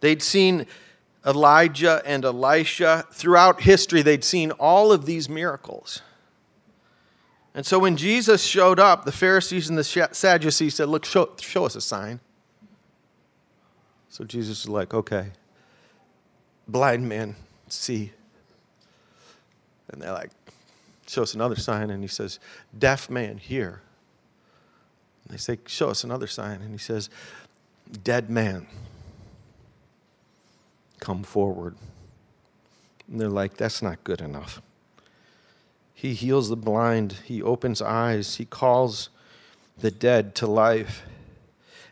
They'd 0.00 0.22
seen 0.22 0.66
Elijah 1.26 2.02
and 2.04 2.24
Elisha. 2.24 3.06
Throughout 3.12 3.62
history, 3.62 4.02
they'd 4.02 4.24
seen 4.24 4.50
all 4.52 4.92
of 4.92 5.06
these 5.06 5.28
miracles. 5.28 6.00
And 7.54 7.64
so 7.64 7.78
when 7.78 7.96
Jesus 7.96 8.42
showed 8.42 8.80
up, 8.80 9.04
the 9.04 9.12
Pharisees 9.12 9.68
and 9.68 9.78
the 9.78 9.84
Sadducees 9.84 10.74
said, 10.74 10.88
Look, 10.88 11.04
show, 11.04 11.30
show 11.40 11.64
us 11.64 11.76
a 11.76 11.80
sign. 11.80 12.18
So 14.08 14.24
Jesus 14.24 14.62
is 14.62 14.68
like, 14.68 14.92
Okay, 14.92 15.30
blind 16.66 17.08
man, 17.08 17.36
see. 17.68 18.12
And 19.88 20.02
they're 20.02 20.12
like, 20.12 20.30
Show 21.06 21.22
us 21.22 21.34
another 21.34 21.56
sign. 21.56 21.90
And 21.90 22.02
he 22.02 22.08
says, 22.08 22.40
Deaf 22.76 23.08
man, 23.08 23.38
hear. 23.38 23.82
And 25.24 25.34
they 25.34 25.38
say, 25.38 25.58
Show 25.66 25.90
us 25.90 26.02
another 26.02 26.26
sign. 26.26 26.60
And 26.60 26.72
he 26.72 26.78
says, 26.78 27.08
Dead 28.02 28.28
man, 28.28 28.66
come 30.98 31.22
forward. 31.22 31.76
And 33.08 33.20
they're 33.20 33.28
like, 33.28 33.56
That's 33.56 33.80
not 33.80 34.02
good 34.02 34.20
enough. 34.20 34.60
He 36.04 36.12
heals 36.12 36.50
the 36.50 36.56
blind, 36.56 37.14
He 37.24 37.40
opens 37.40 37.80
eyes, 37.80 38.36
He 38.36 38.44
calls 38.44 39.08
the 39.78 39.90
dead 39.90 40.34
to 40.34 40.46
life. 40.46 41.02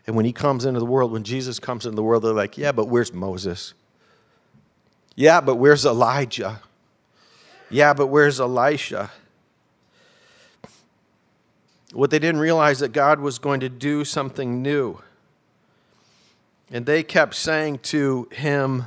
And 0.05 0.15
when 0.15 0.23
He 0.23 0.31
comes 0.31 0.65
into 0.65 0.79
the 0.79 0.85
world, 0.85 1.11
when 1.11 1.23
Jesus 1.23 1.57
comes 1.57 1.87
into 1.87 1.95
the 1.95 2.03
world, 2.03 2.23
they're 2.23 2.31
like, 2.31 2.55
Yeah, 2.55 2.73
but 2.73 2.89
where's 2.89 3.11
Moses? 3.11 3.73
Yeah, 5.15 5.41
but 5.41 5.55
where's 5.55 5.83
Elijah? 5.83 6.61
Yeah, 7.71 7.95
but 7.95 8.05
where's 8.05 8.39
Elisha? 8.39 9.09
What 11.91 12.11
they 12.11 12.19
didn't 12.19 12.41
realize 12.41 12.81
that 12.81 12.91
God 12.91 13.19
was 13.19 13.39
going 13.39 13.61
to 13.61 13.69
do 13.69 14.05
something 14.05 14.61
new. 14.61 15.01
And 16.69 16.85
they 16.85 17.01
kept 17.01 17.33
saying 17.33 17.79
to 17.79 18.27
him, 18.31 18.85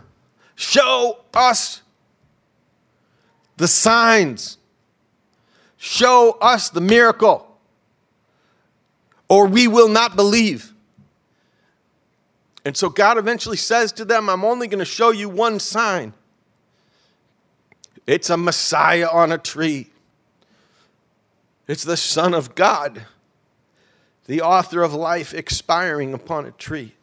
Show 0.55 1.19
us 1.35 1.83
the 3.57 3.67
signs. 3.67 4.59
Show 5.87 6.37
us 6.41 6.69
the 6.69 6.81
miracle, 6.81 7.47
or 9.29 9.47
we 9.47 9.69
will 9.69 9.87
not 9.87 10.17
believe. 10.17 10.73
And 12.65 12.77
so 12.77 12.89
God 12.89 13.19
eventually 13.19 13.57
says 13.57 13.93
to 13.93 14.05
them, 14.05 14.29
I'm 14.29 14.45
only 14.45 14.67
going 14.67 14.81
to 14.81 14.85
show 14.85 15.13
you 15.13 15.29
one 15.29 15.61
sign. 15.61 16.13
It's 18.05 18.31
a 18.31 18.37
Messiah 18.37 19.07
on 19.09 19.31
a 19.31 19.39
tree. 19.39 19.91
It's 21.69 21.85
the 21.85 21.97
Son 21.97 22.35
of 22.35 22.57
God, 22.57 23.07
the 24.27 24.41
author 24.41 24.83
of 24.83 24.93
life 24.93 25.33
expiring 25.33 26.13
upon 26.15 26.47
a 26.47 26.51
tree. 26.51 26.95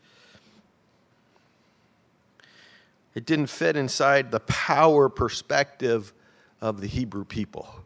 It 3.16 3.26
didn't 3.26 3.48
fit 3.48 3.78
inside 3.78 4.32
the 4.32 4.42
power 4.42 5.08
perspective 5.08 6.12
of 6.60 6.82
the 6.82 6.88
Hebrew 6.88 7.24
people 7.24 7.83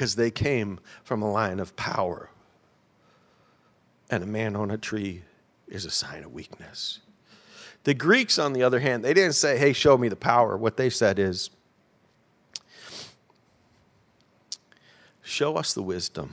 because 0.00 0.14
they 0.14 0.30
came 0.30 0.80
from 1.04 1.20
a 1.20 1.30
line 1.30 1.60
of 1.60 1.76
power. 1.76 2.30
And 4.08 4.22
a 4.22 4.26
man 4.26 4.56
on 4.56 4.70
a 4.70 4.78
tree 4.78 5.24
is 5.68 5.84
a 5.84 5.90
sign 5.90 6.24
of 6.24 6.32
weakness. 6.32 7.00
The 7.84 7.92
Greeks, 7.92 8.38
on 8.38 8.54
the 8.54 8.62
other 8.62 8.80
hand, 8.80 9.04
they 9.04 9.12
didn't 9.12 9.34
say, 9.34 9.58
hey, 9.58 9.74
show 9.74 9.98
me 9.98 10.08
the 10.08 10.16
power. 10.16 10.56
What 10.56 10.78
they 10.78 10.88
said 10.88 11.18
is, 11.18 11.50
show 15.20 15.58
us 15.58 15.74
the 15.74 15.82
wisdom. 15.82 16.32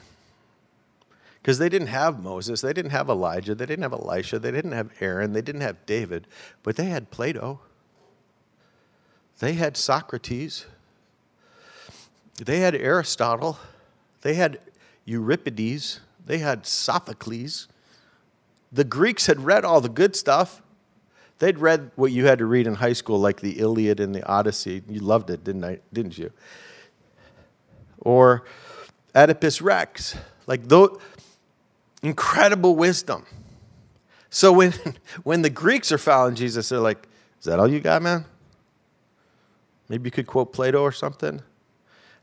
Because 1.41 1.59
they 1.59 1.67
didn't 1.67 1.89
have 1.89 2.23
Moses, 2.23 2.61
they 2.61 2.71
didn't 2.71 2.91
have 2.91 3.09
Elijah, 3.09 3.53
they 3.53 3.65
didn't 3.65 3.83
have 3.83 3.91
Elisha, 3.91 4.39
they 4.39 4.51
didn't 4.51 4.71
have 4.71 4.93
Aaron, 5.01 5.33
they 5.33 5.41
didn't 5.41 5.59
have 5.59 5.85
David, 5.85 6.25
but 6.63 6.77
they 6.77 6.85
had 6.85 7.11
Plato. 7.11 7.59
They 9.39 9.55
had 9.55 9.75
Socrates. 9.75 10.67
They 12.37 12.59
had 12.59 12.75
Aristotle. 12.75 13.57
They 14.21 14.35
had 14.35 14.59
Euripides. 15.05 15.99
They 16.25 16.39
had 16.39 16.65
Sophocles. 16.65 17.67
The 18.71 18.83
Greeks 18.83 19.27
had 19.27 19.41
read 19.41 19.65
all 19.65 19.81
the 19.81 19.89
good 19.89 20.15
stuff. 20.15 20.61
They'd 21.39 21.59
read 21.59 21.91
what 21.95 22.11
you 22.11 22.25
had 22.25 22.39
to 22.39 22.45
read 22.45 22.67
in 22.67 22.75
high 22.75 22.93
school, 22.93 23.19
like 23.19 23.41
the 23.41 23.59
Iliad 23.59 23.99
and 23.99 24.13
the 24.13 24.25
Odyssey. 24.25 24.81
You 24.89 25.01
loved 25.01 25.29
it, 25.29 25.43
didn't 25.43 25.63
I? 25.63 25.79
Didn't 25.93 26.17
you? 26.17 26.31
Or 27.99 28.43
Oedipus 29.15 29.61
Rex, 29.61 30.15
like 30.47 30.67
those 30.67 30.99
incredible 32.01 32.75
wisdom. 32.75 33.25
So 34.29 34.51
when 34.51 34.73
when 35.23 35.41
the 35.41 35.49
Greeks 35.49 35.91
are 35.91 35.97
following 35.97 36.35
Jesus, 36.35 36.69
they're 36.69 36.79
like, 36.79 37.07
"Is 37.39 37.45
that 37.45 37.59
all 37.59 37.67
you 37.67 37.79
got, 37.79 38.01
man? 38.01 38.25
Maybe 39.89 40.07
you 40.07 40.11
could 40.11 40.27
quote 40.27 40.53
Plato 40.53 40.81
or 40.81 40.91
something." 40.91 41.41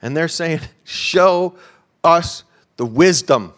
And 0.05 0.17
they're 0.17 0.29
saying, 0.29 0.61
"Show 0.85 1.57
us 2.05 2.45
the 2.77 2.87
wisdom." 2.87 3.55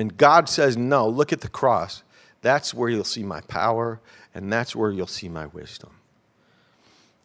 And 0.00 0.16
God 0.16 0.48
says, 0.48 0.78
No, 0.78 1.06
look 1.06 1.30
at 1.30 1.42
the 1.42 1.48
cross. 1.48 2.02
That's 2.40 2.72
where 2.72 2.88
you'll 2.88 3.04
see 3.04 3.22
my 3.22 3.42
power, 3.42 4.00
and 4.34 4.50
that's 4.50 4.74
where 4.74 4.90
you'll 4.90 5.06
see 5.06 5.28
my 5.28 5.44
wisdom. 5.44 5.90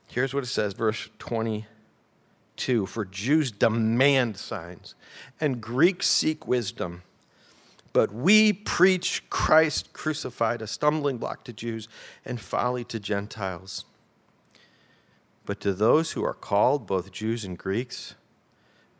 Here's 0.10 0.34
what 0.34 0.44
it 0.44 0.48
says, 0.48 0.74
verse 0.74 1.10
22 1.20 2.86
For 2.86 3.06
Jews 3.06 3.50
demand 3.50 4.36
signs, 4.36 4.96
and 5.40 5.62
Greeks 5.62 6.08
seek 6.08 6.46
wisdom. 6.48 7.04
But 7.94 8.14
we 8.14 8.52
preach 8.52 9.24
Christ 9.30 9.94
crucified, 9.94 10.62
a 10.62 10.68
stumbling 10.68 11.18
block 11.18 11.46
to 11.46 11.54
Jews 11.54 11.88
and 12.26 12.42
folly 12.42 12.84
to 12.84 13.00
Gentiles. 13.00 13.86
But 15.46 15.60
to 15.62 15.74
those 15.74 16.14
who 16.14 16.24
are 16.24 16.34
called, 16.34 16.88
both 16.88 17.12
Jews 17.12 17.46
and 17.46 17.58
Greeks, 17.58 18.16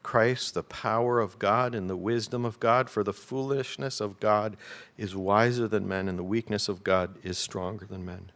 Christ, 0.04 0.54
the 0.54 0.62
power 0.62 1.20
of 1.20 1.40
God 1.40 1.74
and 1.74 1.90
the 1.90 1.98
wisdom 1.98 2.46
of 2.46 2.60
God, 2.60 2.90
for 2.90 3.04
the 3.04 3.14
foolishness 3.14 4.00
of 4.00 4.20
God 4.20 4.56
is 4.98 5.16
wiser 5.16 5.68
than 5.68 5.88
men, 5.88 6.08
and 6.08 6.20
the 6.20 6.24
weakness 6.24 6.70
of 6.70 6.84
God 6.84 7.18
is 7.24 7.40
stronger 7.40 7.86
than 7.86 8.06
men. 8.06 8.32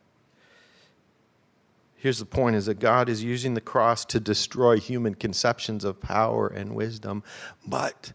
Here's 1.95 2.17
the 2.17 2.25
point 2.25 2.55
is 2.55 2.65
that 2.65 2.79
God 2.79 3.09
is 3.09 3.23
using 3.23 3.53
the 3.53 3.61
cross 3.61 4.05
to 4.05 4.19
destroy 4.19 4.79
human 4.79 5.13
conceptions 5.15 5.83
of 5.83 5.99
power 5.99 6.47
and 6.47 6.73
wisdom, 6.73 7.23
but 7.67 8.13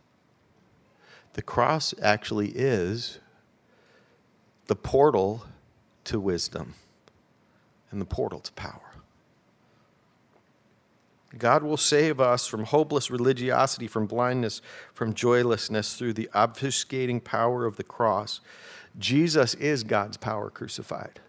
the 1.34 1.42
cross 1.42 1.94
actually 2.02 2.48
is 2.48 3.18
the 4.66 4.76
portal 4.76 5.44
to 6.04 6.18
wisdom 6.18 6.74
and 7.90 8.00
the 8.00 8.06
portal 8.06 8.40
to 8.40 8.52
power. 8.54 8.83
God 11.38 11.62
will 11.62 11.76
save 11.76 12.20
us 12.20 12.46
from 12.46 12.64
hopeless 12.64 13.10
religiosity, 13.10 13.86
from 13.86 14.06
blindness, 14.06 14.60
from 14.92 15.14
joylessness 15.14 15.96
through 15.96 16.12
the 16.12 16.28
obfuscating 16.34 17.22
power 17.22 17.66
of 17.66 17.76
the 17.76 17.82
cross. 17.82 18.40
Jesus 18.98 19.54
is 19.54 19.84
God's 19.84 20.16
power 20.16 20.50
crucified. 20.50 21.20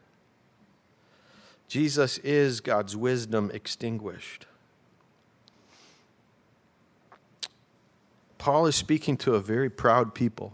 Jesus 1.67 2.17
is 2.19 2.61
God's 2.61 2.95
wisdom 2.95 3.49
extinguished. 3.53 4.45
Paul 8.37 8.67
is 8.67 8.75
speaking 8.75 9.17
to 9.17 9.33
a 9.33 9.39
very 9.39 9.71
proud 9.71 10.13
people. 10.13 10.53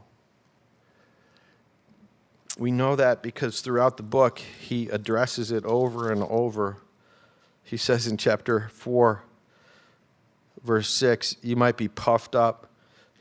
We 2.57 2.71
know 2.71 2.95
that 2.95 3.21
because 3.21 3.59
throughout 3.59 3.97
the 3.97 4.03
book 4.03 4.39
he 4.39 4.87
addresses 4.87 5.51
it 5.51 5.65
over 5.65 6.09
and 6.11 6.23
over. 6.23 6.77
He 7.63 7.75
says 7.75 8.07
in 8.07 8.17
chapter 8.17 8.69
4, 8.69 9.23
verse 10.63 10.89
6, 10.89 11.37
you 11.41 11.55
might 11.55 11.77
be 11.77 11.87
puffed 11.87 12.35
up. 12.35 12.67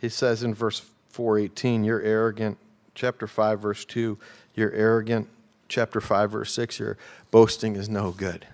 He 0.00 0.08
says 0.08 0.42
in 0.42 0.54
verse 0.54 0.82
418, 1.10 1.84
you're 1.84 2.02
arrogant. 2.02 2.58
Chapter 2.94 3.26
5, 3.26 3.60
verse 3.60 3.84
2, 3.84 4.18
you're 4.54 4.72
arrogant. 4.72 5.28
Chapter 5.68 6.00
5, 6.00 6.32
verse 6.32 6.52
6, 6.52 6.78
your 6.78 6.98
boasting 7.30 7.76
is 7.76 7.88
no 7.88 8.10
good. 8.10 8.46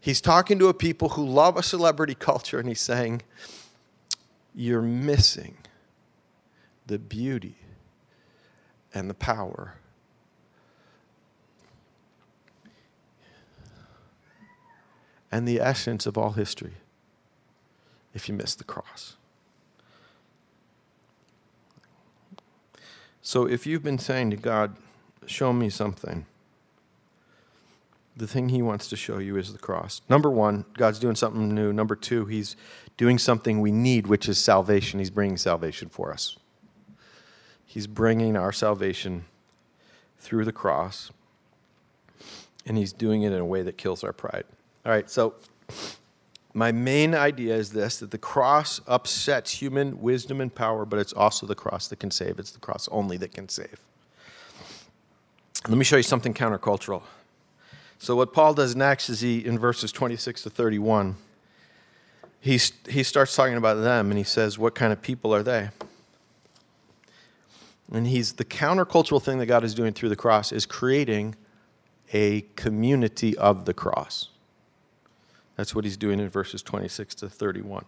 He's 0.00 0.20
talking 0.20 0.58
to 0.58 0.68
a 0.68 0.74
people 0.74 1.10
who 1.10 1.26
love 1.26 1.56
a 1.56 1.62
celebrity 1.62 2.14
culture, 2.14 2.58
and 2.58 2.68
he's 2.68 2.80
saying, 2.80 3.22
You're 4.54 4.82
missing 4.82 5.58
the 6.86 6.98
beauty 6.98 7.56
and 8.94 9.08
the 9.10 9.14
power 9.14 9.74
and 15.30 15.46
the 15.46 15.60
essence 15.60 16.06
of 16.06 16.16
all 16.16 16.32
history 16.32 16.74
if 18.14 18.28
you 18.28 18.34
miss 18.34 18.54
the 18.54 18.64
cross. 18.64 19.16
So 23.22 23.46
if 23.46 23.66
you've 23.66 23.82
been 23.82 23.98
saying 23.98 24.30
to 24.30 24.36
God, 24.36 24.76
show 25.26 25.52
me 25.52 25.68
something, 25.68 26.24
the 28.16 28.26
thing 28.26 28.48
he 28.48 28.62
wants 28.62 28.88
to 28.88 28.96
show 28.96 29.18
you 29.18 29.36
is 29.36 29.52
the 29.52 29.58
cross. 29.58 30.00
Number 30.08 30.30
one, 30.30 30.64
God's 30.74 30.98
doing 30.98 31.14
something 31.14 31.54
new. 31.54 31.72
Number 31.72 31.94
two, 31.94 32.24
he's 32.24 32.56
doing 32.96 33.18
something 33.18 33.60
we 33.60 33.70
need, 33.70 34.06
which 34.06 34.28
is 34.28 34.38
salvation. 34.38 34.98
He's 34.98 35.10
bringing 35.10 35.36
salvation 35.36 35.88
for 35.88 36.12
us. 36.12 36.36
He's 37.64 37.86
bringing 37.86 38.36
our 38.36 38.50
salvation 38.50 39.26
through 40.18 40.46
the 40.46 40.52
cross, 40.52 41.12
and 42.66 42.76
he's 42.76 42.92
doing 42.92 43.22
it 43.22 43.32
in 43.32 43.38
a 43.38 43.44
way 43.44 43.62
that 43.62 43.76
kills 43.78 44.02
our 44.02 44.12
pride. 44.12 44.44
All 44.84 44.90
right, 44.90 45.08
so 45.08 45.34
my 46.58 46.72
main 46.72 47.14
idea 47.14 47.54
is 47.54 47.70
this 47.70 47.98
that 47.98 48.10
the 48.10 48.18
cross 48.18 48.80
upsets 48.88 49.52
human 49.52 50.00
wisdom 50.02 50.40
and 50.40 50.52
power, 50.52 50.84
but 50.84 50.98
it's 50.98 51.12
also 51.12 51.46
the 51.46 51.54
cross 51.54 51.86
that 51.86 52.00
can 52.00 52.10
save. 52.10 52.40
It's 52.40 52.50
the 52.50 52.58
cross 52.58 52.88
only 52.90 53.16
that 53.18 53.32
can 53.32 53.48
save. 53.48 53.78
Let 55.68 55.78
me 55.78 55.84
show 55.84 55.96
you 55.96 56.02
something 56.02 56.34
countercultural. 56.34 57.02
So, 57.98 58.16
what 58.16 58.32
Paul 58.32 58.54
does 58.54 58.74
next 58.74 59.08
is 59.08 59.20
he, 59.20 59.44
in 59.44 59.56
verses 59.56 59.92
26 59.92 60.42
to 60.42 60.50
31, 60.50 61.14
he, 62.40 62.58
he 62.88 63.02
starts 63.04 63.36
talking 63.36 63.56
about 63.56 63.74
them 63.74 64.10
and 64.10 64.18
he 64.18 64.24
says, 64.24 64.58
What 64.58 64.74
kind 64.74 64.92
of 64.92 65.00
people 65.00 65.32
are 65.32 65.44
they? 65.44 65.70
And 67.92 68.08
he's 68.08 68.32
the 68.32 68.44
countercultural 68.44 69.22
thing 69.22 69.38
that 69.38 69.46
God 69.46 69.62
is 69.62 69.74
doing 69.74 69.92
through 69.92 70.08
the 70.08 70.16
cross 70.16 70.50
is 70.50 70.66
creating 70.66 71.36
a 72.12 72.42
community 72.56 73.36
of 73.38 73.64
the 73.64 73.74
cross. 73.74 74.30
That's 75.58 75.74
what 75.74 75.84
he's 75.84 75.96
doing 75.96 76.20
in 76.20 76.28
verses 76.28 76.62
26 76.62 77.16
to 77.16 77.28
31. 77.28 77.84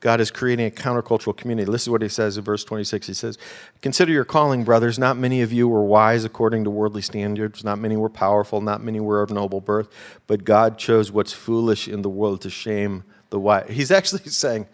God 0.00 0.22
is 0.22 0.30
creating 0.30 0.66
a 0.66 0.70
countercultural 0.70 1.36
community. 1.36 1.70
This 1.70 1.82
is 1.82 1.90
what 1.90 2.00
he 2.00 2.08
says 2.08 2.38
in 2.38 2.44
verse 2.44 2.64
26. 2.64 3.06
He 3.06 3.12
says, 3.12 3.36
Consider 3.82 4.10
your 4.10 4.24
calling, 4.24 4.64
brothers. 4.64 4.98
Not 4.98 5.18
many 5.18 5.42
of 5.42 5.52
you 5.52 5.68
were 5.68 5.84
wise 5.84 6.24
according 6.24 6.64
to 6.64 6.70
worldly 6.70 7.02
standards. 7.02 7.62
Not 7.62 7.78
many 7.78 7.98
were 7.98 8.08
powerful. 8.08 8.62
Not 8.62 8.82
many 8.82 9.00
were 9.00 9.20
of 9.20 9.30
noble 9.30 9.60
birth. 9.60 9.88
But 10.26 10.44
God 10.44 10.78
chose 10.78 11.12
what's 11.12 11.34
foolish 11.34 11.88
in 11.88 12.00
the 12.00 12.08
world 12.08 12.40
to 12.40 12.50
shame 12.50 13.04
the 13.28 13.38
wise. 13.38 13.66
He's 13.68 13.90
actually 13.90 14.24
saying, 14.30 14.66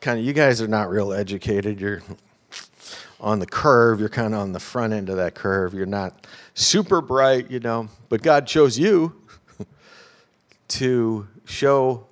kind 0.00 0.18
of, 0.18 0.24
you 0.24 0.32
guys 0.32 0.60
are 0.60 0.68
not 0.68 0.90
real 0.90 1.12
educated. 1.12 1.80
You're 1.80 2.02
on 3.20 3.38
the 3.38 3.46
curve. 3.46 4.00
You're 4.00 4.08
kind 4.08 4.34
of 4.34 4.40
on 4.40 4.50
the 4.50 4.60
front 4.60 4.92
end 4.92 5.08
of 5.08 5.16
that 5.16 5.36
curve. 5.36 5.74
You're 5.74 5.86
not 5.86 6.26
super 6.54 7.00
bright, 7.00 7.52
you 7.52 7.60
know. 7.60 7.88
But 8.08 8.22
God 8.22 8.48
chose 8.48 8.76
you 8.76 9.14
to 10.70 11.26
show 11.44 12.06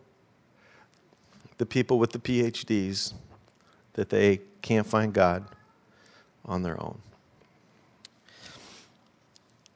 the 1.59 1.67
people 1.67 1.99
with 1.99 2.13
the 2.13 2.19
PhDs 2.19 3.15
that 3.95 4.11
they 4.11 4.41
can't 4.63 4.87
find 4.87 5.13
God 5.13 5.45
on 6.45 6.63
their 6.63 6.81
own. 6.83 6.99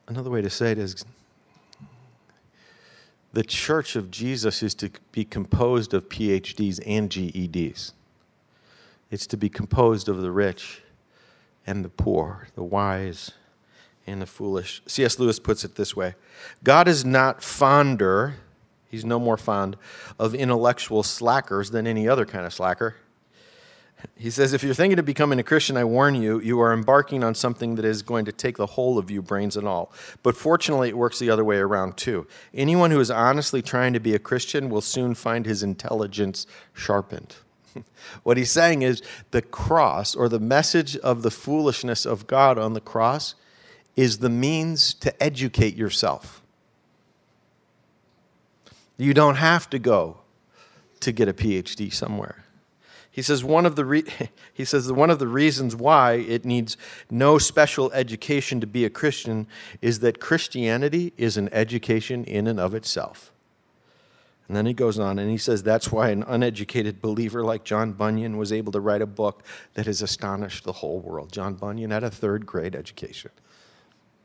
Another 0.08 0.30
way 0.30 0.42
to 0.42 0.50
say 0.50 0.72
it 0.72 0.78
is 0.78 1.04
the 3.32 3.42
church 3.42 3.96
of 3.96 4.10
Jesus 4.10 4.62
is 4.62 4.74
to 4.74 4.90
be 5.10 5.24
composed 5.24 5.94
of 5.94 6.08
PhDs 6.08 6.80
and 6.86 7.08
GEDs. 7.08 7.92
It's 9.10 9.26
to 9.28 9.36
be 9.36 9.48
composed 9.48 10.08
of 10.08 10.20
the 10.20 10.30
rich 10.30 10.82
and 11.66 11.84
the 11.84 11.88
poor, 11.88 12.48
the 12.54 12.64
wise 12.64 13.32
and 14.06 14.20
the 14.20 14.26
foolish. 14.26 14.82
C.S. 14.86 15.18
Lewis 15.18 15.38
puts 15.38 15.64
it 15.64 15.76
this 15.76 15.96
way 15.96 16.14
God 16.64 16.88
is 16.88 17.04
not 17.04 17.42
fonder 17.42 18.34
He's 18.92 19.06
no 19.06 19.18
more 19.18 19.38
fond 19.38 19.78
of 20.18 20.34
intellectual 20.34 21.02
slackers 21.02 21.70
than 21.70 21.86
any 21.86 22.06
other 22.06 22.26
kind 22.26 22.44
of 22.44 22.52
slacker. 22.52 22.96
He 24.18 24.28
says, 24.28 24.52
If 24.52 24.62
you're 24.62 24.74
thinking 24.74 24.98
of 24.98 25.06
becoming 25.06 25.38
a 25.38 25.42
Christian, 25.42 25.78
I 25.78 25.84
warn 25.84 26.14
you, 26.14 26.40
you 26.40 26.60
are 26.60 26.74
embarking 26.74 27.24
on 27.24 27.34
something 27.34 27.76
that 27.76 27.86
is 27.86 28.02
going 28.02 28.26
to 28.26 28.32
take 28.32 28.58
the 28.58 28.66
whole 28.66 28.98
of 28.98 29.10
you, 29.10 29.22
brains 29.22 29.56
and 29.56 29.66
all. 29.66 29.92
But 30.22 30.36
fortunately, 30.36 30.90
it 30.90 30.98
works 30.98 31.18
the 31.18 31.30
other 31.30 31.42
way 31.42 31.56
around, 31.56 31.96
too. 31.96 32.26
Anyone 32.52 32.90
who 32.90 33.00
is 33.00 33.10
honestly 33.10 33.62
trying 33.62 33.94
to 33.94 34.00
be 34.00 34.14
a 34.14 34.18
Christian 34.18 34.68
will 34.68 34.82
soon 34.82 35.14
find 35.14 35.46
his 35.46 35.62
intelligence 35.62 36.46
sharpened. 36.74 37.36
what 38.24 38.36
he's 38.36 38.50
saying 38.50 38.82
is 38.82 39.02
the 39.30 39.40
cross, 39.40 40.14
or 40.14 40.28
the 40.28 40.38
message 40.38 40.98
of 40.98 41.22
the 41.22 41.30
foolishness 41.30 42.04
of 42.04 42.26
God 42.26 42.58
on 42.58 42.74
the 42.74 42.80
cross, 42.82 43.36
is 43.96 44.18
the 44.18 44.28
means 44.28 44.92
to 44.92 45.22
educate 45.22 45.76
yourself. 45.76 46.41
You 49.02 49.14
don't 49.14 49.34
have 49.34 49.68
to 49.70 49.80
go 49.80 50.18
to 51.00 51.10
get 51.10 51.28
a 51.28 51.32
PhD 51.32 51.92
somewhere. 51.92 52.44
He 53.10 53.20
says 53.20 53.42
one 53.42 53.66
of 53.66 53.74
the 53.74 53.84
re- 53.84 54.04
he 54.54 54.64
says 54.64 54.92
one 54.92 55.10
of 55.10 55.18
the 55.18 55.26
reasons 55.26 55.74
why 55.74 56.12
it 56.12 56.44
needs 56.44 56.76
no 57.10 57.36
special 57.36 57.90
education 57.90 58.60
to 58.60 58.66
be 58.66 58.84
a 58.84 58.90
Christian 58.90 59.48
is 59.80 59.98
that 60.00 60.20
Christianity 60.20 61.12
is 61.16 61.36
an 61.36 61.48
education 61.52 62.22
in 62.24 62.46
and 62.46 62.60
of 62.60 62.76
itself. 62.76 63.32
And 64.46 64.56
then 64.56 64.66
he 64.66 64.72
goes 64.72 65.00
on 65.00 65.18
and 65.18 65.28
he 65.28 65.38
says 65.38 65.64
that's 65.64 65.90
why 65.90 66.10
an 66.10 66.22
uneducated 66.22 67.02
believer 67.02 67.42
like 67.42 67.64
John 67.64 67.94
Bunyan 67.94 68.36
was 68.36 68.52
able 68.52 68.70
to 68.70 68.80
write 68.80 69.02
a 69.02 69.06
book 69.06 69.42
that 69.74 69.86
has 69.86 70.00
astonished 70.00 70.62
the 70.62 70.74
whole 70.74 71.00
world. 71.00 71.32
John 71.32 71.54
Bunyan 71.54 71.90
had 71.90 72.04
a 72.04 72.10
third 72.10 72.46
grade 72.46 72.76
education. 72.76 73.32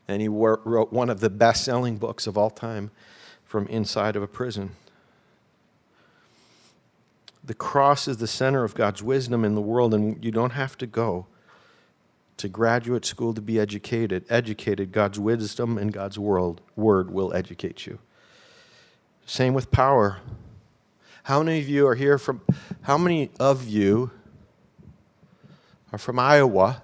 And 0.08 0.22
he 0.22 0.28
wrote 0.28 0.94
one 0.94 1.10
of 1.10 1.20
the 1.20 1.32
best 1.32 1.66
selling 1.66 1.98
books 1.98 2.28
of 2.28 2.38
all 2.38 2.52
time 2.52 2.92
from 3.48 3.66
inside 3.68 4.18
of 4.18 4.22
a 4.22 4.28
prison. 4.28 4.72
The 7.44 7.54
cross 7.54 8.08
is 8.08 8.18
the 8.18 8.28
center 8.28 8.66
of 8.66 8.76
God's 8.76 9.02
wisdom 9.02 9.46
in 9.46 9.56
the 9.56 9.62
world, 9.62 9.94
and 9.94 10.24
you 10.24 10.32
don't 10.32 10.52
have 10.52 10.78
to 10.80 10.86
go 10.86 11.28
to 12.36 12.50
graduate 12.50 13.06
school 13.06 13.34
to 13.34 13.42
be 13.42 13.58
educated. 13.58 14.26
Educated, 14.30 14.92
God's 14.92 15.18
wisdom 15.18 15.78
and 15.78 15.94
God's 15.94 16.20
world, 16.20 16.60
word 16.76 17.10
will 17.10 17.34
educate 17.34 17.88
you. 17.88 18.00
Same 19.26 19.54
with 19.54 19.72
power. 19.72 20.20
How 21.24 21.42
many 21.42 21.60
of 21.60 21.70
you 21.70 21.88
are 21.88 21.96
here 21.96 22.18
from, 22.18 22.42
how 22.82 22.98
many 22.98 23.32
of 23.40 23.66
you 23.68 24.12
are 25.94 25.98
from 25.98 26.20
Iowa? 26.20 26.82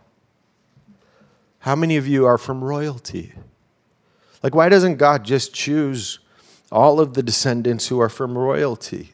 How 1.60 1.76
many 1.76 1.98
of 1.98 2.08
you 2.08 2.26
are 2.26 2.38
from 2.38 2.64
royalty? 2.64 3.34
Like, 4.42 4.56
why 4.56 4.70
doesn't 4.70 4.96
God 4.96 5.26
just 5.26 5.54
choose 5.54 6.20
all 6.74 7.00
of 7.00 7.14
the 7.14 7.24
descendants 7.24 7.88
who 7.88 8.02
are 8.02 8.10
from 8.10 8.38
royalty? 8.38 9.14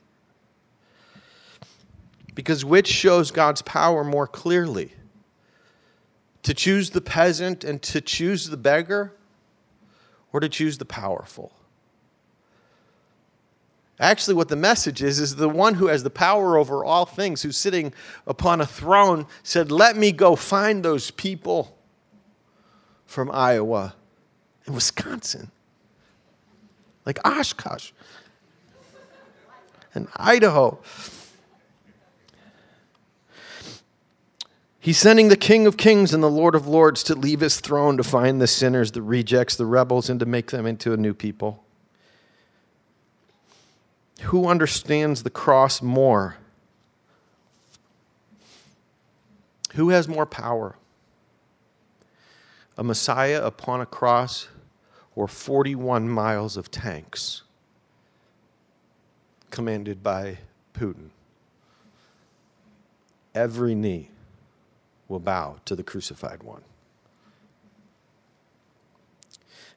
Because 2.33 2.63
which 2.63 2.87
shows 2.87 3.31
God's 3.31 3.61
power 3.61 4.03
more 4.03 4.25
clearly? 4.25 4.93
To 6.43 6.53
choose 6.53 6.91
the 6.91 7.01
peasant 7.01 7.63
and 7.63 7.81
to 7.83 7.99
choose 7.99 8.49
the 8.49 8.57
beggar, 8.57 9.13
or 10.31 10.39
to 10.39 10.47
choose 10.47 10.77
the 10.77 10.85
powerful? 10.85 11.51
Actually, 13.99 14.35
what 14.35 14.47
the 14.47 14.55
message 14.55 15.03
is, 15.03 15.19
is 15.19 15.35
the 15.35 15.49
one 15.49 15.73
who 15.73 15.87
has 15.87 16.03
the 16.03 16.09
power 16.09 16.57
over 16.57 16.85
all 16.85 17.05
things, 17.05 17.41
who's 17.41 17.57
sitting 17.57 17.93
upon 18.25 18.61
a 18.61 18.65
throne, 18.65 19.27
said, 19.43 19.69
Let 19.69 19.97
me 19.97 20.13
go 20.13 20.37
find 20.37 20.83
those 20.83 21.11
people 21.11 21.77
from 23.05 23.29
Iowa 23.31 23.95
and 24.65 24.73
Wisconsin, 24.73 25.51
like 27.05 27.19
Oshkosh 27.25 27.91
and 29.93 30.07
Idaho. 30.15 30.79
He's 34.79 34.97
sending 34.97 35.27
the 35.27 35.37
King 35.37 35.67
of 35.67 35.75
Kings 35.75 36.13
and 36.13 36.23
the 36.23 36.29
Lord 36.29 36.55
of 36.55 36.65
Lords 36.65 37.03
to 37.03 37.15
leave 37.15 37.41
his 37.41 37.59
throne 37.59 37.97
to 37.97 38.03
find 38.03 38.41
the 38.41 38.47
sinners, 38.47 38.91
the 38.91 39.01
rejects, 39.01 39.55
the 39.55 39.65
rebels, 39.65 40.09
and 40.09 40.19
to 40.19 40.25
make 40.25 40.51
them 40.51 40.65
into 40.65 40.93
a 40.93 40.97
new 40.97 41.13
people. 41.13 41.63
Who 44.21 44.47
understands 44.47 45.23
the 45.23 45.29
cross 45.29 45.81
more? 45.81 46.37
Who 49.75 49.89
has 49.89 50.07
more 50.07 50.25
power? 50.25 50.75
A 52.77 52.83
Messiah 52.83 53.43
upon 53.43 53.81
a 53.81 53.85
cross 53.85 54.47
or 55.19 55.27
41 55.27 56.07
miles 56.07 56.55
of 56.55 56.71
tanks 56.71 57.43
commanded 59.51 60.01
by 60.01 60.37
Putin? 60.73 61.09
Every 63.35 63.75
knee 63.75 64.11
will 65.09 65.19
bow 65.19 65.57
to 65.65 65.75
the 65.75 65.83
crucified 65.83 66.41
one. 66.41 66.61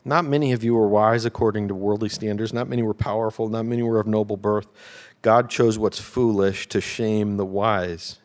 Not 0.05 0.24
many 0.24 0.52
of 0.52 0.62
you 0.62 0.74
were 0.74 0.87
wise 0.87 1.24
according 1.24 1.66
to 1.68 1.74
worldly 1.74 2.09
standards. 2.09 2.52
Not 2.52 2.68
many 2.68 2.85
were 2.85 2.94
powerful. 2.94 3.48
Not 3.48 3.66
many 3.66 3.83
were 3.83 3.98
of 3.98 4.07
noble 4.07 4.37
birth. 4.37 4.68
God 5.22 5.50
chose 5.50 5.76
what's 5.76 5.98
foolish 5.98 6.68
to 6.68 6.81
shame 6.81 7.37
the 7.37 7.44
wise. 7.44 8.20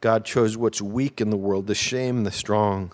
God 0.00 0.24
chose 0.24 0.56
what's 0.56 0.80
weak 0.80 1.20
in 1.20 1.30
the 1.30 1.36
world 1.36 1.66
to 1.66 1.74
shame 1.74 2.22
the 2.22 2.30
strong. 2.30 2.92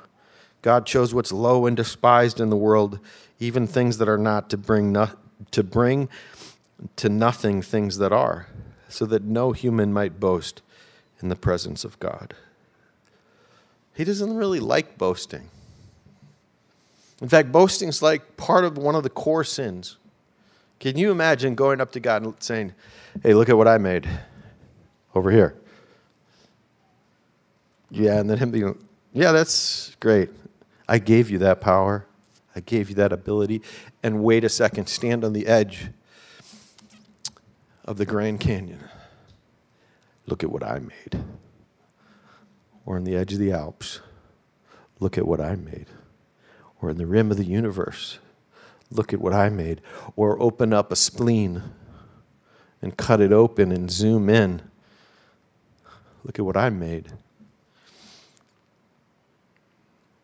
God 0.64 0.86
chose 0.86 1.12
what's 1.12 1.30
low 1.30 1.66
and 1.66 1.76
despised 1.76 2.40
in 2.40 2.48
the 2.48 2.56
world, 2.56 2.98
even 3.44 3.66
things 3.66 3.98
that 3.98 4.08
are 4.08 4.18
not, 4.18 4.48
to 4.50 4.56
bring, 4.56 4.92
no, 4.92 5.10
to 5.50 5.62
bring 5.62 6.08
to 6.96 7.08
nothing 7.08 7.62
things 7.62 7.98
that 7.98 8.12
are, 8.12 8.46
so 8.88 9.06
that 9.06 9.22
no 9.22 9.52
human 9.52 9.92
might 9.92 10.18
boast 10.18 10.62
in 11.20 11.28
the 11.28 11.36
presence 11.36 11.84
of 11.84 11.98
God. 12.00 12.34
He 13.94 14.04
doesn't 14.04 14.34
really 14.34 14.60
like 14.60 14.98
boasting. 14.98 15.50
In 17.20 17.28
fact, 17.28 17.52
boasting 17.52 17.88
is 17.88 18.02
like 18.02 18.36
part 18.36 18.64
of 18.64 18.76
one 18.76 18.94
of 18.94 19.02
the 19.02 19.10
core 19.10 19.44
sins. 19.44 19.96
Can 20.80 20.98
you 20.98 21.10
imagine 21.10 21.54
going 21.54 21.80
up 21.80 21.92
to 21.92 22.00
God 22.00 22.22
and 22.22 22.34
saying, 22.40 22.74
Hey, 23.22 23.34
look 23.34 23.48
at 23.48 23.56
what 23.56 23.68
I 23.68 23.78
made 23.78 24.08
over 25.14 25.30
here? 25.30 25.54
Yeah, 27.90 28.18
and 28.18 28.28
then 28.28 28.38
him 28.38 28.50
being, 28.50 28.76
Yeah, 29.12 29.32
that's 29.32 29.96
great. 30.00 30.30
I 30.88 30.98
gave 30.98 31.30
you 31.30 31.38
that 31.38 31.60
power, 31.60 32.06
I 32.54 32.60
gave 32.60 32.88
you 32.88 32.94
that 32.96 33.12
ability. 33.12 33.62
And 34.02 34.22
wait 34.22 34.44
a 34.44 34.48
second, 34.48 34.88
stand 34.88 35.24
on 35.24 35.32
the 35.32 35.46
edge 35.46 35.88
of 37.84 37.98
the 37.98 38.06
Grand 38.06 38.40
Canyon. 38.40 38.84
Look 40.26 40.42
at 40.42 40.50
what 40.50 40.62
I 40.62 40.78
made 40.78 41.24
or 42.86 42.96
on 42.96 43.04
the 43.04 43.16
edge 43.16 43.32
of 43.32 43.38
the 43.38 43.52
Alps, 43.52 44.00
look 45.00 45.16
at 45.16 45.26
what 45.26 45.40
I 45.40 45.56
made. 45.56 45.86
Or 46.80 46.90
in 46.90 46.98
the 46.98 47.06
rim 47.06 47.30
of 47.30 47.36
the 47.36 47.44
universe, 47.44 48.18
look 48.90 49.12
at 49.12 49.20
what 49.20 49.32
I 49.32 49.48
made. 49.48 49.80
Or 50.16 50.40
open 50.40 50.72
up 50.72 50.92
a 50.92 50.96
spleen 50.96 51.62
and 52.82 52.96
cut 52.96 53.20
it 53.20 53.32
open 53.32 53.72
and 53.72 53.90
zoom 53.90 54.28
in. 54.28 54.60
Look 56.24 56.38
at 56.38 56.44
what 56.44 56.56
I 56.56 56.68
made. 56.68 57.12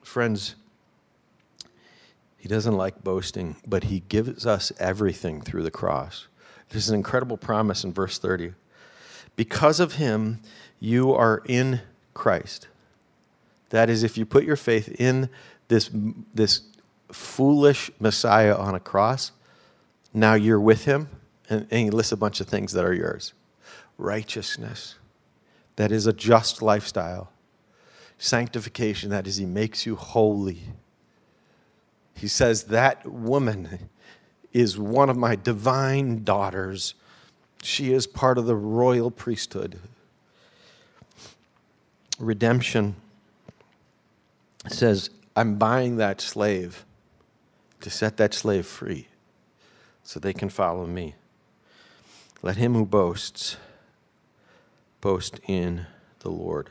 Friends, 0.02 0.56
doesn't 2.50 2.76
like 2.76 3.02
boasting, 3.02 3.56
but 3.66 3.84
he 3.84 4.00
gives 4.00 4.46
us 4.46 4.72
everything 4.78 5.40
through 5.40 5.62
the 5.62 5.70
cross. 5.70 6.26
There's 6.68 6.88
an 6.88 6.94
incredible 6.94 7.36
promise 7.36 7.84
in 7.84 7.92
verse 7.92 8.18
30. 8.18 8.52
Because 9.36 9.80
of 9.80 9.94
him, 9.94 10.40
you 10.78 11.12
are 11.12 11.42
in 11.46 11.80
Christ. 12.14 12.68
That 13.70 13.88
is, 13.88 14.02
if 14.02 14.18
you 14.18 14.26
put 14.26 14.44
your 14.44 14.56
faith 14.56 14.88
in 15.00 15.28
this, 15.68 15.90
this 16.34 16.62
foolish 17.12 17.90
Messiah 17.98 18.56
on 18.56 18.74
a 18.74 18.80
cross, 18.80 19.32
now 20.12 20.34
you're 20.34 20.60
with 20.60 20.84
him, 20.84 21.08
and, 21.48 21.66
and 21.70 21.80
he 21.80 21.90
lists 21.90 22.12
a 22.12 22.16
bunch 22.16 22.40
of 22.40 22.48
things 22.48 22.72
that 22.72 22.84
are 22.84 22.94
yours 22.94 23.32
righteousness, 23.96 24.94
that 25.76 25.92
is 25.92 26.06
a 26.06 26.12
just 26.12 26.62
lifestyle, 26.62 27.30
sanctification, 28.16 29.10
that 29.10 29.26
is, 29.26 29.36
he 29.36 29.44
makes 29.44 29.84
you 29.84 29.94
holy. 29.94 30.62
He 32.14 32.28
says, 32.28 32.64
That 32.64 33.06
woman 33.06 33.90
is 34.52 34.78
one 34.78 35.10
of 35.10 35.16
my 35.16 35.36
divine 35.36 36.24
daughters. 36.24 36.94
She 37.62 37.92
is 37.92 38.06
part 38.06 38.38
of 38.38 38.46
the 38.46 38.56
royal 38.56 39.10
priesthood 39.10 39.78
redemption 42.20 42.96
says, 44.68 45.10
I'm 45.34 45.56
buying 45.56 45.96
that 45.96 46.20
slave 46.20 46.84
to 47.80 47.90
set 47.90 48.18
that 48.18 48.34
slave 48.34 48.66
free 48.66 49.08
so 50.04 50.20
they 50.20 50.34
can 50.34 50.50
follow 50.50 50.86
me. 50.86 51.14
Let 52.42 52.56
him 52.56 52.74
who 52.74 52.84
boasts 52.84 53.56
boast 55.00 55.40
in 55.46 55.86
the 56.20 56.30
Lord. 56.30 56.70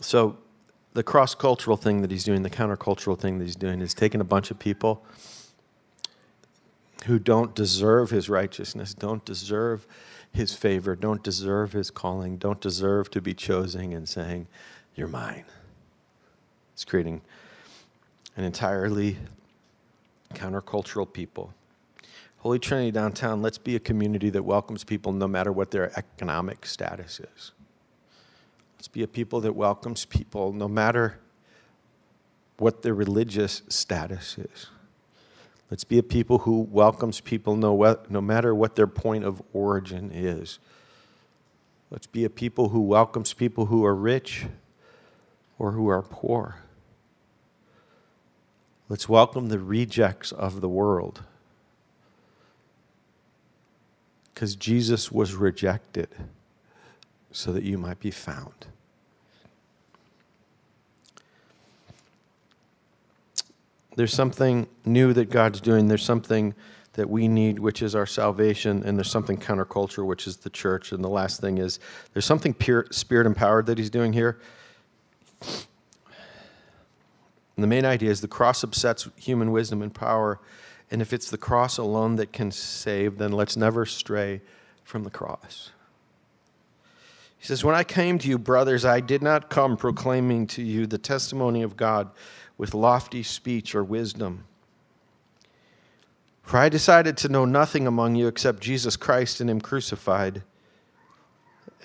So, 0.00 0.38
the 0.92 1.02
cross 1.02 1.34
cultural 1.34 1.76
thing 1.76 2.02
that 2.02 2.10
he's 2.10 2.24
doing, 2.24 2.42
the 2.42 2.50
countercultural 2.50 3.18
thing 3.18 3.38
that 3.38 3.44
he's 3.44 3.56
doing, 3.56 3.80
is 3.80 3.94
taking 3.94 4.20
a 4.20 4.24
bunch 4.24 4.50
of 4.50 4.58
people 4.58 5.04
who 7.06 7.18
don't 7.18 7.54
deserve 7.54 8.10
his 8.10 8.28
righteousness, 8.28 8.92
don't 8.92 9.24
deserve 9.24 9.86
his 10.32 10.54
favor, 10.54 10.94
don't 10.94 11.22
deserve 11.22 11.72
his 11.72 11.90
calling, 11.90 12.36
don't 12.36 12.60
deserve 12.60 13.10
to 13.10 13.20
be 13.20 13.34
chosen, 13.34 13.92
and 13.92 14.08
saying, 14.08 14.46
You're 14.94 15.08
mine. 15.08 15.44
It's 16.74 16.84
creating 16.84 17.22
an 18.36 18.44
entirely 18.44 19.16
countercultural 20.34 21.10
people. 21.12 21.52
Holy 22.38 22.58
Trinity 22.58 22.90
Downtown, 22.90 23.42
let's 23.42 23.58
be 23.58 23.76
a 23.76 23.80
community 23.80 24.30
that 24.30 24.44
welcomes 24.44 24.82
people 24.82 25.12
no 25.12 25.28
matter 25.28 25.52
what 25.52 25.70
their 25.70 25.92
economic 25.98 26.64
status 26.64 27.20
is. 27.20 27.52
Let's 28.80 28.88
be 28.88 29.02
a 29.02 29.06
people 29.06 29.42
that 29.42 29.54
welcomes 29.54 30.06
people 30.06 30.54
no 30.54 30.66
matter 30.66 31.18
what 32.56 32.80
their 32.80 32.94
religious 32.94 33.60
status 33.68 34.38
is. 34.38 34.68
Let's 35.70 35.84
be 35.84 35.98
a 35.98 36.02
people 36.02 36.38
who 36.38 36.62
welcomes 36.62 37.20
people 37.20 37.56
no, 37.56 37.98
no 38.08 38.22
matter 38.22 38.54
what 38.54 38.76
their 38.76 38.86
point 38.86 39.24
of 39.24 39.42
origin 39.52 40.10
is. 40.10 40.60
Let's 41.90 42.06
be 42.06 42.24
a 42.24 42.30
people 42.30 42.70
who 42.70 42.80
welcomes 42.80 43.34
people 43.34 43.66
who 43.66 43.84
are 43.84 43.94
rich 43.94 44.46
or 45.58 45.72
who 45.72 45.88
are 45.88 46.00
poor. 46.00 46.60
Let's 48.88 49.10
welcome 49.10 49.50
the 49.50 49.58
rejects 49.58 50.32
of 50.32 50.62
the 50.62 50.70
world. 50.70 51.24
Because 54.32 54.56
Jesus 54.56 55.12
was 55.12 55.34
rejected 55.34 56.08
so 57.30 57.52
that 57.52 57.62
you 57.62 57.78
might 57.78 58.00
be 58.00 58.10
found. 58.10 58.66
There's 63.96 64.12
something 64.12 64.68
new 64.84 65.12
that 65.12 65.30
God's 65.30 65.60
doing. 65.60 65.88
There's 65.88 66.04
something 66.04 66.54
that 66.94 67.08
we 67.08 67.28
need, 67.28 67.58
which 67.58 67.82
is 67.82 67.94
our 67.94 68.06
salvation, 68.06 68.82
and 68.84 68.96
there's 68.96 69.10
something 69.10 69.38
counterculture, 69.38 70.04
which 70.04 70.26
is 70.26 70.38
the 70.38 70.50
church. 70.50 70.92
And 70.92 71.04
the 71.04 71.08
last 71.08 71.40
thing 71.40 71.58
is 71.58 71.78
there's 72.12 72.24
something 72.24 72.52
pure, 72.52 72.86
spirit 72.90 73.26
empowered 73.26 73.66
that 73.66 73.78
he's 73.78 73.90
doing 73.90 74.12
here. 74.12 74.40
And 77.56 77.62
the 77.62 77.66
main 77.66 77.84
idea 77.84 78.10
is 78.10 78.20
the 78.20 78.28
cross 78.28 78.62
upsets 78.64 79.08
human 79.16 79.52
wisdom 79.52 79.82
and 79.82 79.94
power. 79.94 80.40
And 80.90 81.00
if 81.00 81.12
it's 81.12 81.30
the 81.30 81.38
cross 81.38 81.78
alone 81.78 82.16
that 82.16 82.32
can 82.32 82.50
save, 82.50 83.18
then 83.18 83.32
let's 83.32 83.56
never 83.56 83.86
stray 83.86 84.40
from 84.82 85.04
the 85.04 85.10
cross. 85.10 85.70
He 87.38 87.46
says, 87.46 87.64
When 87.64 87.74
I 87.74 87.84
came 87.84 88.18
to 88.18 88.28
you, 88.28 88.38
brothers, 88.38 88.84
I 88.84 89.00
did 89.00 89.22
not 89.22 89.48
come 89.48 89.76
proclaiming 89.76 90.46
to 90.48 90.62
you 90.62 90.86
the 90.86 90.98
testimony 90.98 91.62
of 91.62 91.76
God 91.76 92.10
with 92.60 92.74
lofty 92.74 93.22
speech 93.22 93.74
or 93.74 93.82
wisdom. 93.82 94.44
For 96.42 96.58
I 96.58 96.68
decided 96.68 97.16
to 97.16 97.30
know 97.30 97.46
nothing 97.46 97.86
among 97.86 98.16
you 98.16 98.26
except 98.26 98.60
Jesus 98.60 98.98
Christ 98.98 99.40
and 99.40 99.48
Him 99.48 99.62
crucified. 99.62 100.42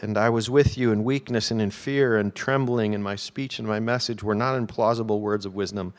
And 0.01 0.17
I 0.17 0.27
was 0.27 0.49
with 0.49 0.77
you 0.77 0.91
in 0.91 1.05
weakness 1.05 1.49
and 1.49 1.61
in 1.61 1.71
fear 1.71 2.17
and 2.17 2.35
trembling, 2.35 2.93
and 2.93 3.01
my 3.01 3.15
speech 3.15 3.57
and 3.57 3.65
my 3.65 3.79
message 3.79 4.21
were 4.21 4.35
not 4.35 4.57
in 4.57 4.67
plausible 4.67 5.21
words 5.21 5.45
of 5.45 5.55
wisdom, 5.55 5.93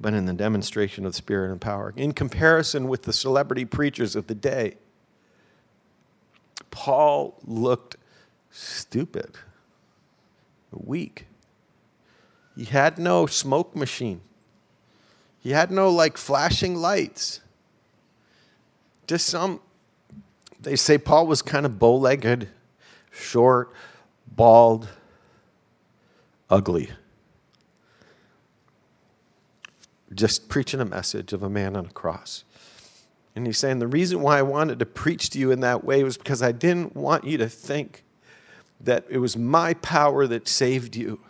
but 0.00 0.14
in 0.14 0.24
the 0.24 0.32
demonstration 0.32 1.04
of 1.04 1.14
spirit 1.14 1.50
and 1.50 1.60
power. 1.60 1.92
In 1.94 2.12
comparison 2.14 2.88
with 2.88 3.02
the 3.02 3.12
celebrity 3.12 3.66
preachers 3.66 4.16
of 4.16 4.26
the 4.26 4.34
day, 4.34 4.76
Paul 6.70 7.38
looked 7.44 7.96
stupid, 8.50 9.36
weak. 10.72 11.26
He 12.56 12.64
had 12.64 12.98
no 12.98 13.26
smoke 13.26 13.74
machine. 13.74 14.20
He 15.40 15.50
had 15.50 15.70
no 15.70 15.90
like 15.90 16.16
flashing 16.16 16.76
lights 16.76 17.40
just 19.06 19.26
some, 19.26 19.60
they 20.60 20.76
say 20.76 20.98
Paul 20.98 21.26
was 21.26 21.42
kind 21.42 21.66
of 21.66 21.78
bow 21.78 21.96
legged, 21.96 22.48
short, 23.10 23.72
bald, 24.26 24.88
ugly. 26.48 26.90
Just 30.14 30.48
preaching 30.48 30.80
a 30.80 30.84
message 30.84 31.32
of 31.32 31.42
a 31.42 31.50
man 31.50 31.76
on 31.76 31.86
a 31.86 31.90
cross. 31.90 32.44
And 33.34 33.46
he's 33.46 33.58
saying, 33.58 33.80
The 33.80 33.88
reason 33.88 34.20
why 34.20 34.38
I 34.38 34.42
wanted 34.42 34.78
to 34.78 34.86
preach 34.86 35.30
to 35.30 35.38
you 35.38 35.50
in 35.50 35.60
that 35.60 35.84
way 35.84 36.04
was 36.04 36.16
because 36.16 36.40
I 36.40 36.52
didn't 36.52 36.94
want 36.94 37.24
you 37.24 37.36
to 37.38 37.48
think 37.48 38.04
that 38.80 39.04
it 39.08 39.18
was 39.18 39.36
my 39.36 39.74
power 39.74 40.26
that 40.26 40.46
saved 40.46 40.94
you. 40.94 41.20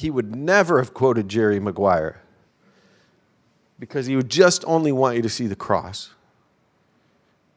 He 0.00 0.08
would 0.08 0.34
never 0.34 0.78
have 0.78 0.94
quoted 0.94 1.28
Jerry 1.28 1.60
Maguire 1.60 2.22
because 3.78 4.06
he 4.06 4.16
would 4.16 4.30
just 4.30 4.64
only 4.66 4.92
want 4.92 5.16
you 5.16 5.20
to 5.20 5.28
see 5.28 5.46
the 5.46 5.54
cross 5.54 6.08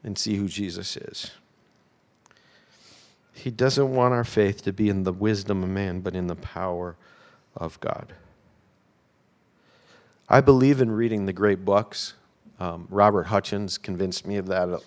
and 0.04 0.18
see 0.18 0.36
who 0.36 0.50
Jesus 0.50 0.98
is. 0.98 1.32
He 3.32 3.50
doesn't 3.50 3.96
want 3.96 4.14
our 4.14 4.26
faith 4.26 4.62
to 4.64 4.74
be 4.74 4.89
in 4.89 5.04
the 5.04 5.14
wisdom 5.14 5.64
of 5.64 5.70
man, 5.70 6.02
but 6.02 6.16
in 6.16 6.28
the 6.28 6.36
power 6.36 6.98
of 7.56 7.80
God. 7.80 8.12
I 10.28 10.41
believe 10.41 10.82
in 10.82 10.91
reading 10.91 11.28
the 11.28 11.32
great 11.32 11.64
books. 11.64 12.16
Um, 12.60 12.88
Robert 12.89 13.28
Hutchins 13.28 13.78
convinced 13.78 14.28
me 14.28 14.36
of 14.36 14.48
that. 14.48 14.82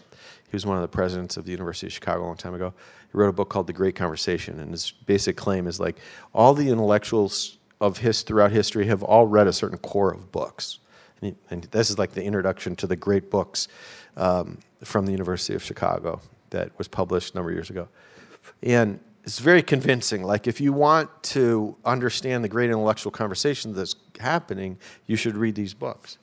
He 0.49 0.55
was 0.55 0.65
one 0.65 0.77
of 0.77 0.83
the 0.83 0.89
presidents 0.89 1.37
of 1.37 1.45
the 1.45 1.53
University 1.53 1.87
of 1.87 1.93
Chicago 1.93 2.25
a 2.25 2.27
long 2.27 2.37
time 2.37 2.55
ago. 2.55 2.73
He 3.11 3.19
wrote 3.19 3.29
a 3.29 3.33
book 3.33 3.49
called 3.49 3.67
The 3.67 3.73
Great 3.73 3.95
Conversation, 3.95 4.61
and 4.61 4.71
his 4.71 4.91
basic 4.91 5.37
claim 5.37 5.67
is 5.67 5.81
like 5.81 5.97
all 6.33 6.55
the 6.55 6.69
intellectuals 6.69 7.59
of 7.81 7.99
his 7.99 8.23
throughout 8.23 8.53
history 8.53 8.87
have 8.87 9.03
all 9.03 9.27
read 9.27 9.47
a 9.47 9.53
certain 9.53 9.79
core 9.79 10.13
of 10.13 10.33
books. 10.33 10.79
And, 11.21 11.31
he, 11.31 11.37
and 11.51 11.65
this 11.65 11.91
is 11.91 11.99
like 11.99 12.13
the 12.13 12.23
introduction 12.23 12.77
to 12.77 12.87
the 12.87 12.97
great 12.97 13.31
books 13.31 13.69
um, 14.17 14.59
from 14.83 15.07
the 15.07 15.13
University 15.13 15.55
of 15.55 15.63
Chicago 15.63 16.21
that 16.51 16.77
was 16.79 16.89
published 16.89 17.35
a 17.35 17.37
number 17.37 17.51
of 17.51 17.57
years 17.57 17.71
ago. 17.71 17.89
And 18.63 19.01
it's 19.25 19.41
very 19.41 19.63
convincing. 19.63 20.23
Like, 20.23 20.47
if 20.47 20.61
you 20.61 20.73
want 20.73 21.11
to 21.25 21.77
understand 21.85 22.45
the 22.45 22.49
great 22.49 22.71
intellectual 22.71 23.11
conversation 23.11 23.75
that's 23.75 23.97
happening, 24.21 24.79
you 25.07 25.17
should 25.17 25.37
read 25.37 25.57
these 25.57 25.75
books. 25.75 26.19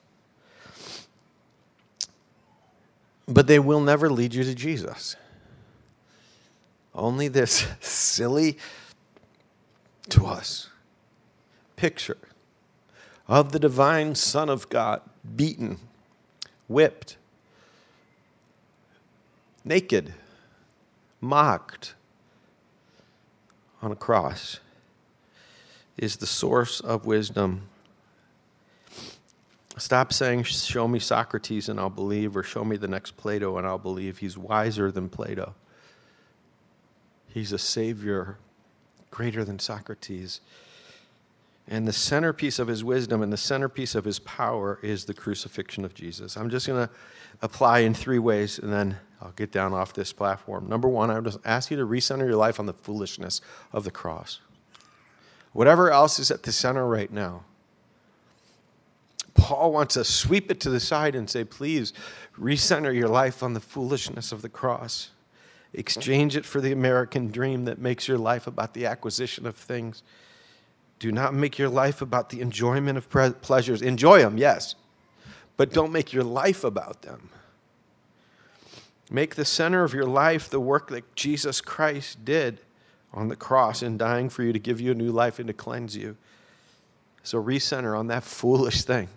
But 3.26 3.46
they 3.46 3.58
will 3.58 3.80
never 3.80 4.10
lead 4.10 4.34
you 4.34 4.44
to 4.44 4.54
Jesus. 4.54 5.16
Only 6.94 7.28
this 7.28 7.66
silly, 7.80 8.58
to 10.10 10.26
us, 10.26 10.68
picture 11.76 12.18
of 13.26 13.52
the 13.52 13.58
divine 13.58 14.14
Son 14.14 14.48
of 14.48 14.68
God 14.68 15.00
beaten, 15.34 15.78
whipped, 16.68 17.16
naked, 19.64 20.12
mocked 21.20 21.94
on 23.80 23.90
a 23.90 23.96
cross, 23.96 24.60
is 25.96 26.16
the 26.16 26.26
source 26.26 26.80
of 26.80 27.06
wisdom. 27.06 27.68
Stop 29.76 30.12
saying, 30.12 30.44
Show 30.44 30.86
me 30.86 30.98
Socrates 30.98 31.68
and 31.68 31.80
I'll 31.80 31.90
believe, 31.90 32.36
or 32.36 32.42
show 32.42 32.64
me 32.64 32.76
the 32.76 32.88
next 32.88 33.16
Plato 33.16 33.58
and 33.58 33.66
I'll 33.66 33.78
believe. 33.78 34.18
He's 34.18 34.38
wiser 34.38 34.90
than 34.90 35.08
Plato. 35.08 35.54
He's 37.26 37.52
a 37.52 37.58
savior 37.58 38.38
greater 39.10 39.44
than 39.44 39.58
Socrates. 39.58 40.40
And 41.66 41.88
the 41.88 41.92
centerpiece 41.92 42.58
of 42.58 42.68
his 42.68 42.84
wisdom 42.84 43.22
and 43.22 43.32
the 43.32 43.38
centerpiece 43.38 43.94
of 43.94 44.04
his 44.04 44.18
power 44.20 44.78
is 44.82 45.06
the 45.06 45.14
crucifixion 45.14 45.84
of 45.84 45.94
Jesus. 45.94 46.36
I'm 46.36 46.50
just 46.50 46.66
going 46.66 46.86
to 46.86 46.92
apply 47.40 47.80
in 47.80 47.94
three 47.94 48.18
ways 48.18 48.58
and 48.58 48.72
then 48.72 48.98
I'll 49.20 49.32
get 49.32 49.50
down 49.50 49.72
off 49.72 49.94
this 49.94 50.12
platform. 50.12 50.68
Number 50.68 50.88
one, 50.88 51.10
I 51.10 51.18
just 51.20 51.38
ask 51.44 51.70
you 51.70 51.76
to 51.78 51.86
recenter 51.86 52.26
your 52.26 52.36
life 52.36 52.60
on 52.60 52.66
the 52.66 52.74
foolishness 52.74 53.40
of 53.72 53.84
the 53.84 53.90
cross. 53.90 54.40
Whatever 55.52 55.90
else 55.90 56.18
is 56.18 56.30
at 56.30 56.42
the 56.42 56.52
center 56.52 56.86
right 56.86 57.10
now, 57.10 57.44
Paul 59.44 59.72
wants 59.72 59.92
to 59.92 60.04
sweep 60.04 60.50
it 60.50 60.58
to 60.60 60.70
the 60.70 60.80
side 60.80 61.14
and 61.14 61.28
say, 61.28 61.44
please 61.44 61.92
recenter 62.40 62.94
your 62.94 63.08
life 63.08 63.42
on 63.42 63.52
the 63.52 63.60
foolishness 63.60 64.32
of 64.32 64.40
the 64.40 64.48
cross. 64.48 65.10
Exchange 65.74 66.34
it 66.34 66.46
for 66.46 66.62
the 66.62 66.72
American 66.72 67.30
dream 67.30 67.66
that 67.66 67.78
makes 67.78 68.08
your 68.08 68.16
life 68.16 68.46
about 68.46 68.72
the 68.72 68.86
acquisition 68.86 69.46
of 69.46 69.54
things. 69.54 70.02
Do 70.98 71.12
not 71.12 71.34
make 71.34 71.58
your 71.58 71.68
life 71.68 72.00
about 72.00 72.30
the 72.30 72.40
enjoyment 72.40 72.96
of 72.96 73.10
pre- 73.10 73.32
pleasures. 73.32 73.82
Enjoy 73.82 74.20
them, 74.20 74.38
yes, 74.38 74.76
but 75.58 75.74
don't 75.74 75.92
make 75.92 76.10
your 76.14 76.24
life 76.24 76.64
about 76.64 77.02
them. 77.02 77.28
Make 79.10 79.34
the 79.34 79.44
center 79.44 79.84
of 79.84 79.92
your 79.92 80.06
life 80.06 80.48
the 80.48 80.58
work 80.58 80.88
that 80.88 81.14
Jesus 81.16 81.60
Christ 81.60 82.24
did 82.24 82.62
on 83.12 83.28
the 83.28 83.36
cross 83.36 83.82
in 83.82 83.98
dying 83.98 84.30
for 84.30 84.42
you 84.42 84.54
to 84.54 84.58
give 84.58 84.80
you 84.80 84.92
a 84.92 84.94
new 84.94 85.12
life 85.12 85.38
and 85.38 85.48
to 85.48 85.52
cleanse 85.52 85.94
you. 85.94 86.16
So 87.22 87.42
recenter 87.42 87.94
on 87.98 88.06
that 88.06 88.24
foolish 88.24 88.84
thing. 88.84 89.10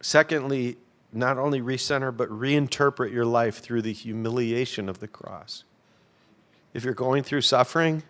Secondly, 0.00 0.76
not 1.12 1.38
only 1.38 1.60
recenter, 1.60 2.14
but 2.14 2.28
reinterpret 2.28 3.12
your 3.12 3.24
life 3.24 3.58
through 3.58 3.82
the 3.82 3.92
humiliation 3.92 4.88
of 4.88 5.00
the 5.00 5.08
cross. 5.08 5.64
If 6.74 6.84
you're 6.84 6.94
going 6.94 7.22
through 7.22 7.40
suffering, 7.40 8.02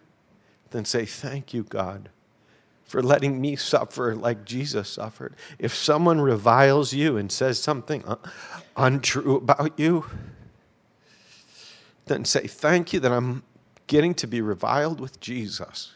then 0.70 0.84
say, 0.84 1.04
Thank 1.04 1.54
you, 1.54 1.62
God, 1.62 2.08
for 2.84 3.02
letting 3.02 3.40
me 3.40 3.56
suffer 3.56 4.14
like 4.14 4.44
Jesus 4.44 4.88
suffered. 4.88 5.34
If 5.58 5.74
someone 5.74 6.20
reviles 6.20 6.92
you 6.92 7.16
and 7.16 7.30
says 7.30 7.62
something 7.62 8.02
untrue 8.76 9.36
about 9.36 9.78
you, 9.78 10.06
then 12.06 12.24
say, 12.24 12.46
Thank 12.46 12.92
you 12.92 13.00
that 13.00 13.12
I'm 13.12 13.44
getting 13.86 14.14
to 14.14 14.26
be 14.26 14.40
reviled 14.40 15.00
with 15.00 15.20
Jesus. 15.20 15.92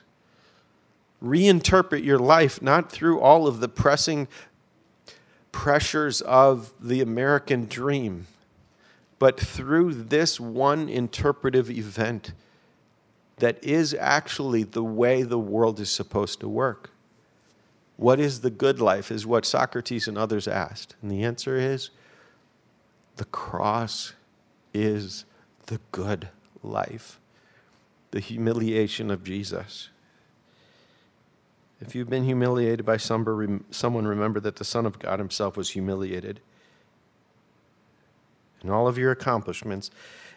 Reinterpret 1.23 2.05
your 2.05 2.19
life 2.19 2.63
not 2.63 2.91
through 2.91 3.21
all 3.21 3.47
of 3.47 3.61
the 3.61 3.69
pressing 3.69 4.27
pressures 5.53 6.21
of 6.23 6.73
the 6.81 7.01
American 7.01 7.67
dream, 7.67 8.27
but 9.19 9.39
through 9.39 9.95
this 9.95 10.41
one 10.41 10.89
interpretive 10.89 11.71
event 11.71 12.33
that 13.39 13.63
is 13.65 13.95
actually 13.95 14.63
the 14.63 14.85
way 14.85 15.23
the 15.23 15.39
world 15.39 15.81
is 15.81 15.91
supposed 15.91 16.41
to 16.41 16.49
work. 16.49 16.91
What 17.97 18.21
is 18.21 18.41
the 18.41 18.51
good 18.51 18.81
life? 18.81 19.11
Is 19.11 19.27
what 19.27 19.45
Socrates 19.45 20.09
and 20.09 20.17
others 20.17 20.49
asked. 20.49 20.95
And 21.03 21.11
the 21.11 21.23
answer 21.23 21.57
is 21.57 21.91
the 23.17 23.27
cross 23.27 24.15
is 24.73 25.25
the 25.67 25.81
good 25.93 26.29
life. 26.63 27.19
the 28.11 28.21
humiliation 28.21 29.11
of 29.11 29.25
Jesus. 29.25 29.89
If 31.81 31.95
you've 31.95 32.11
been 32.11 32.25
humiliated 32.25 32.85
by 32.85 32.99
someone, 32.99 34.07
remember 34.07 34.41
that 34.41 34.57
the 34.57 34.65
Son 34.65 34.85
of 34.85 34.99
God 34.99 35.19
himself 35.19 35.57
was 35.57 35.71
humiliated. 35.71 36.41
And 38.61 38.71
all 38.71 38.87
of 38.87 38.99
your 38.99 39.11
accomplishments 39.11 39.91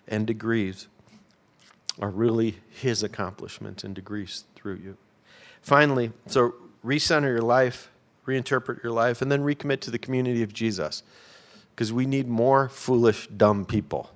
and 0.08 0.26
degrees 0.26 0.88
are 2.00 2.10
really 2.10 2.60
his 2.70 3.04
accomplishments 3.04 3.84
and 3.84 3.94
degrees 3.94 4.46
through 4.56 4.76
you. 4.76 4.98
Finally, 5.62 6.12
so 6.28 6.56
recenter 6.84 7.28
your 7.28 7.42
life, 7.42 7.92
reinterpret 8.26 8.82
your 8.82 8.94
life, 8.94 9.22
and 9.22 9.32
then 9.32 9.42
recommit 9.42 9.82
to 9.82 9.92
the 9.92 10.00
community 10.00 10.44
of 10.44 10.54
Jesus. 10.54 11.04
Because 11.76 11.92
we 11.92 12.06
need 12.06 12.28
more 12.28 12.70
foolish, 12.70 13.28
dumb 13.28 13.66
people. 13.66 14.12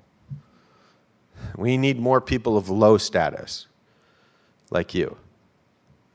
We 1.57 1.77
need 1.77 1.99
more 1.99 2.21
people 2.21 2.57
of 2.57 2.69
low 2.69 2.97
status, 2.97 3.67
like 4.69 4.95
you 4.95 5.17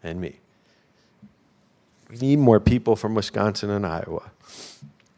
and 0.02 0.20
me. 0.20 0.38
Need 2.20 2.40
more 2.40 2.60
people 2.60 2.94
from 2.94 3.14
Wisconsin 3.14 3.70
and 3.70 3.86
Iowa 3.86 4.30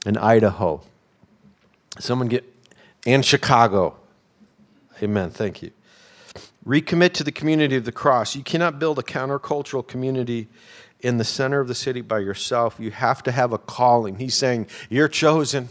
and 0.06 0.16
Idaho. 0.16 0.80
Someone 1.98 2.28
get, 2.28 2.44
and 3.06 3.24
Chicago. 3.24 3.96
Amen. 5.02 5.30
Thank 5.30 5.62
you. 5.62 5.72
Recommit 6.66 7.12
to 7.14 7.24
the 7.24 7.32
community 7.32 7.76
of 7.76 7.84
the 7.84 7.92
cross. 7.92 8.36
You 8.36 8.42
cannot 8.42 8.78
build 8.78 8.98
a 8.98 9.02
countercultural 9.02 9.86
community 9.86 10.48
in 11.00 11.18
the 11.18 11.24
center 11.24 11.60
of 11.60 11.68
the 11.68 11.74
city 11.74 12.00
by 12.00 12.20
yourself. 12.20 12.76
You 12.78 12.90
have 12.90 13.22
to 13.24 13.32
have 13.32 13.52
a 13.52 13.58
calling. 13.58 14.16
He's 14.16 14.34
saying, 14.34 14.68
You're 14.88 15.08
chosen. 15.08 15.68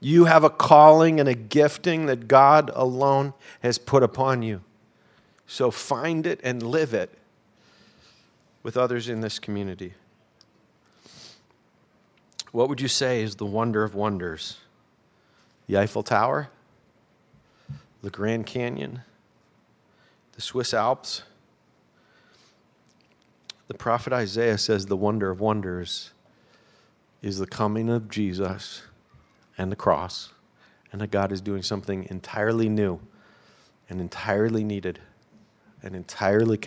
You 0.00 0.26
have 0.26 0.44
a 0.44 0.50
calling 0.50 1.18
and 1.18 1.28
a 1.28 1.34
gifting 1.34 2.06
that 2.06 2.28
God 2.28 2.70
alone 2.74 3.32
has 3.62 3.78
put 3.78 4.02
upon 4.02 4.42
you. 4.42 4.62
So 5.46 5.70
find 5.70 6.26
it 6.26 6.40
and 6.44 6.62
live 6.62 6.94
it 6.94 7.17
with 8.68 8.76
others 8.76 9.08
in 9.08 9.22
this 9.22 9.38
community. 9.38 9.94
What 12.52 12.68
would 12.68 12.82
you 12.82 12.88
say 12.88 13.22
is 13.22 13.36
the 13.36 13.46
wonder 13.46 13.82
of 13.82 13.94
wonders? 13.94 14.58
The 15.68 15.78
Eiffel 15.78 16.02
Tower? 16.02 16.50
The 18.02 18.10
Grand 18.10 18.44
Canyon? 18.44 19.00
The 20.32 20.42
Swiss 20.42 20.74
Alps? 20.74 21.22
The 23.68 23.72
prophet 23.72 24.12
Isaiah 24.12 24.58
says 24.58 24.84
the 24.84 24.98
wonder 24.98 25.30
of 25.30 25.40
wonders 25.40 26.10
is 27.22 27.38
the 27.38 27.46
coming 27.46 27.88
of 27.88 28.10
Jesus 28.10 28.82
and 29.56 29.72
the 29.72 29.76
cross, 29.76 30.34
and 30.92 31.00
that 31.00 31.10
God 31.10 31.32
is 31.32 31.40
doing 31.40 31.62
something 31.62 32.06
entirely 32.10 32.68
new 32.68 33.00
and 33.88 33.98
entirely 33.98 34.62
needed 34.62 35.00
and 35.82 35.96
entirely 35.96 36.58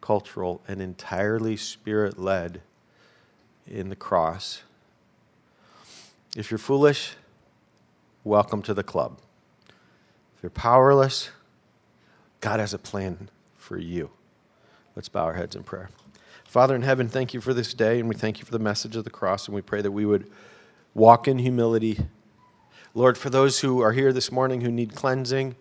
countercultural 0.00 0.60
and 0.68 0.80
entirely 0.80 1.56
spirit 1.56 2.18
led 2.18 2.60
in 3.66 3.88
the 3.88 3.96
cross. 3.96 4.62
If 6.36 6.50
you're 6.50 6.58
foolish, 6.58 7.14
welcome 8.24 8.62
to 8.62 8.74
the 8.74 8.82
club. 8.82 9.18
If 10.36 10.42
you're 10.42 10.50
powerless, 10.50 11.30
God 12.40 12.60
has 12.60 12.74
a 12.74 12.78
plan 12.78 13.30
for 13.56 13.78
you. 13.78 14.10
Let's 14.94 15.08
bow 15.08 15.24
our 15.24 15.34
heads 15.34 15.56
in 15.56 15.62
prayer. 15.62 15.90
Father 16.44 16.74
in 16.74 16.82
heaven, 16.82 17.08
thank 17.08 17.34
you 17.34 17.40
for 17.40 17.52
this 17.52 17.74
day, 17.74 17.98
and 17.98 18.08
we 18.08 18.14
thank 18.14 18.38
you 18.38 18.44
for 18.44 18.52
the 18.52 18.58
message 18.58 18.96
of 18.96 19.04
the 19.04 19.10
cross, 19.10 19.46
and 19.46 19.54
we 19.54 19.62
pray 19.62 19.82
that 19.82 19.90
we 19.90 20.06
would 20.06 20.30
walk 20.94 21.26
in 21.26 21.38
humility. 21.38 21.98
Lord, 22.94 23.18
for 23.18 23.28
those 23.28 23.60
who 23.60 23.80
are 23.80 23.92
here 23.92 24.12
this 24.12 24.30
morning 24.30 24.60
who 24.62 24.70
need 24.70 24.94
cleansing, 24.94 25.56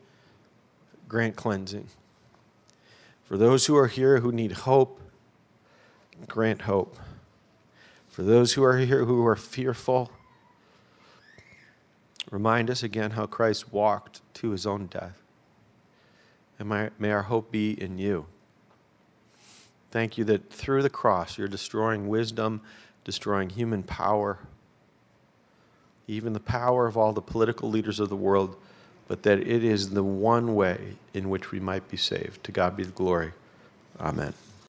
grant 1.07 1.35
cleansing. 1.35 1.87
For 3.25 3.37
those 3.37 3.65
who 3.65 3.75
are 3.75 3.87
here 3.87 4.19
who 4.19 4.31
need 4.31 4.53
hope, 4.53 5.01
grant 6.27 6.61
hope. 6.61 6.97
For 8.07 8.23
those 8.23 8.53
who 8.53 8.63
are 8.63 8.77
here 8.77 9.03
who 9.03 9.25
are 9.25 9.35
fearful, 9.35 10.11
remind 12.31 12.69
us 12.69 12.81
again 12.81 13.11
how 13.11 13.25
Christ 13.25 13.73
walked 13.73 14.21
to 14.35 14.51
his 14.51 14.65
own 14.65 14.85
death. 14.85 15.21
And 16.57 16.69
may, 16.69 17.11
our 17.11 17.23
hope 17.23 17.51
be 17.51 17.71
in 17.71 17.97
you. 17.97 18.27
Thank 19.91 20.17
you 20.17 20.23
that 20.25 20.49
through 20.49 20.83
the 20.83 20.89
cross 20.89 21.37
you're 21.37 21.49
destroying 21.49 22.07
wisdom, 22.07 22.61
destroying 23.03 23.49
human 23.49 23.83
power 23.83 24.39
even 26.07 26.33
the 26.33 26.39
power 26.39 26.85
of 26.87 26.97
all 26.97 27.13
the 27.13 27.21
political 27.21 27.69
leaders 27.69 27.99
of 27.99 28.09
the 28.09 28.15
world, 28.15 28.55
but 29.07 29.23
that 29.23 29.39
it 29.39 29.63
is 29.63 29.91
the 29.91 30.03
one 30.03 30.55
way 30.55 30.95
in 31.13 31.29
which 31.29 31.51
we 31.51 31.59
might 31.59 31.89
be 31.89 31.97
saved. 31.97 32.43
To 32.45 32.51
God 32.51 32.75
be 32.75 32.83
the 32.83 32.91
glory. 32.91 33.33
Amen. 33.99 34.33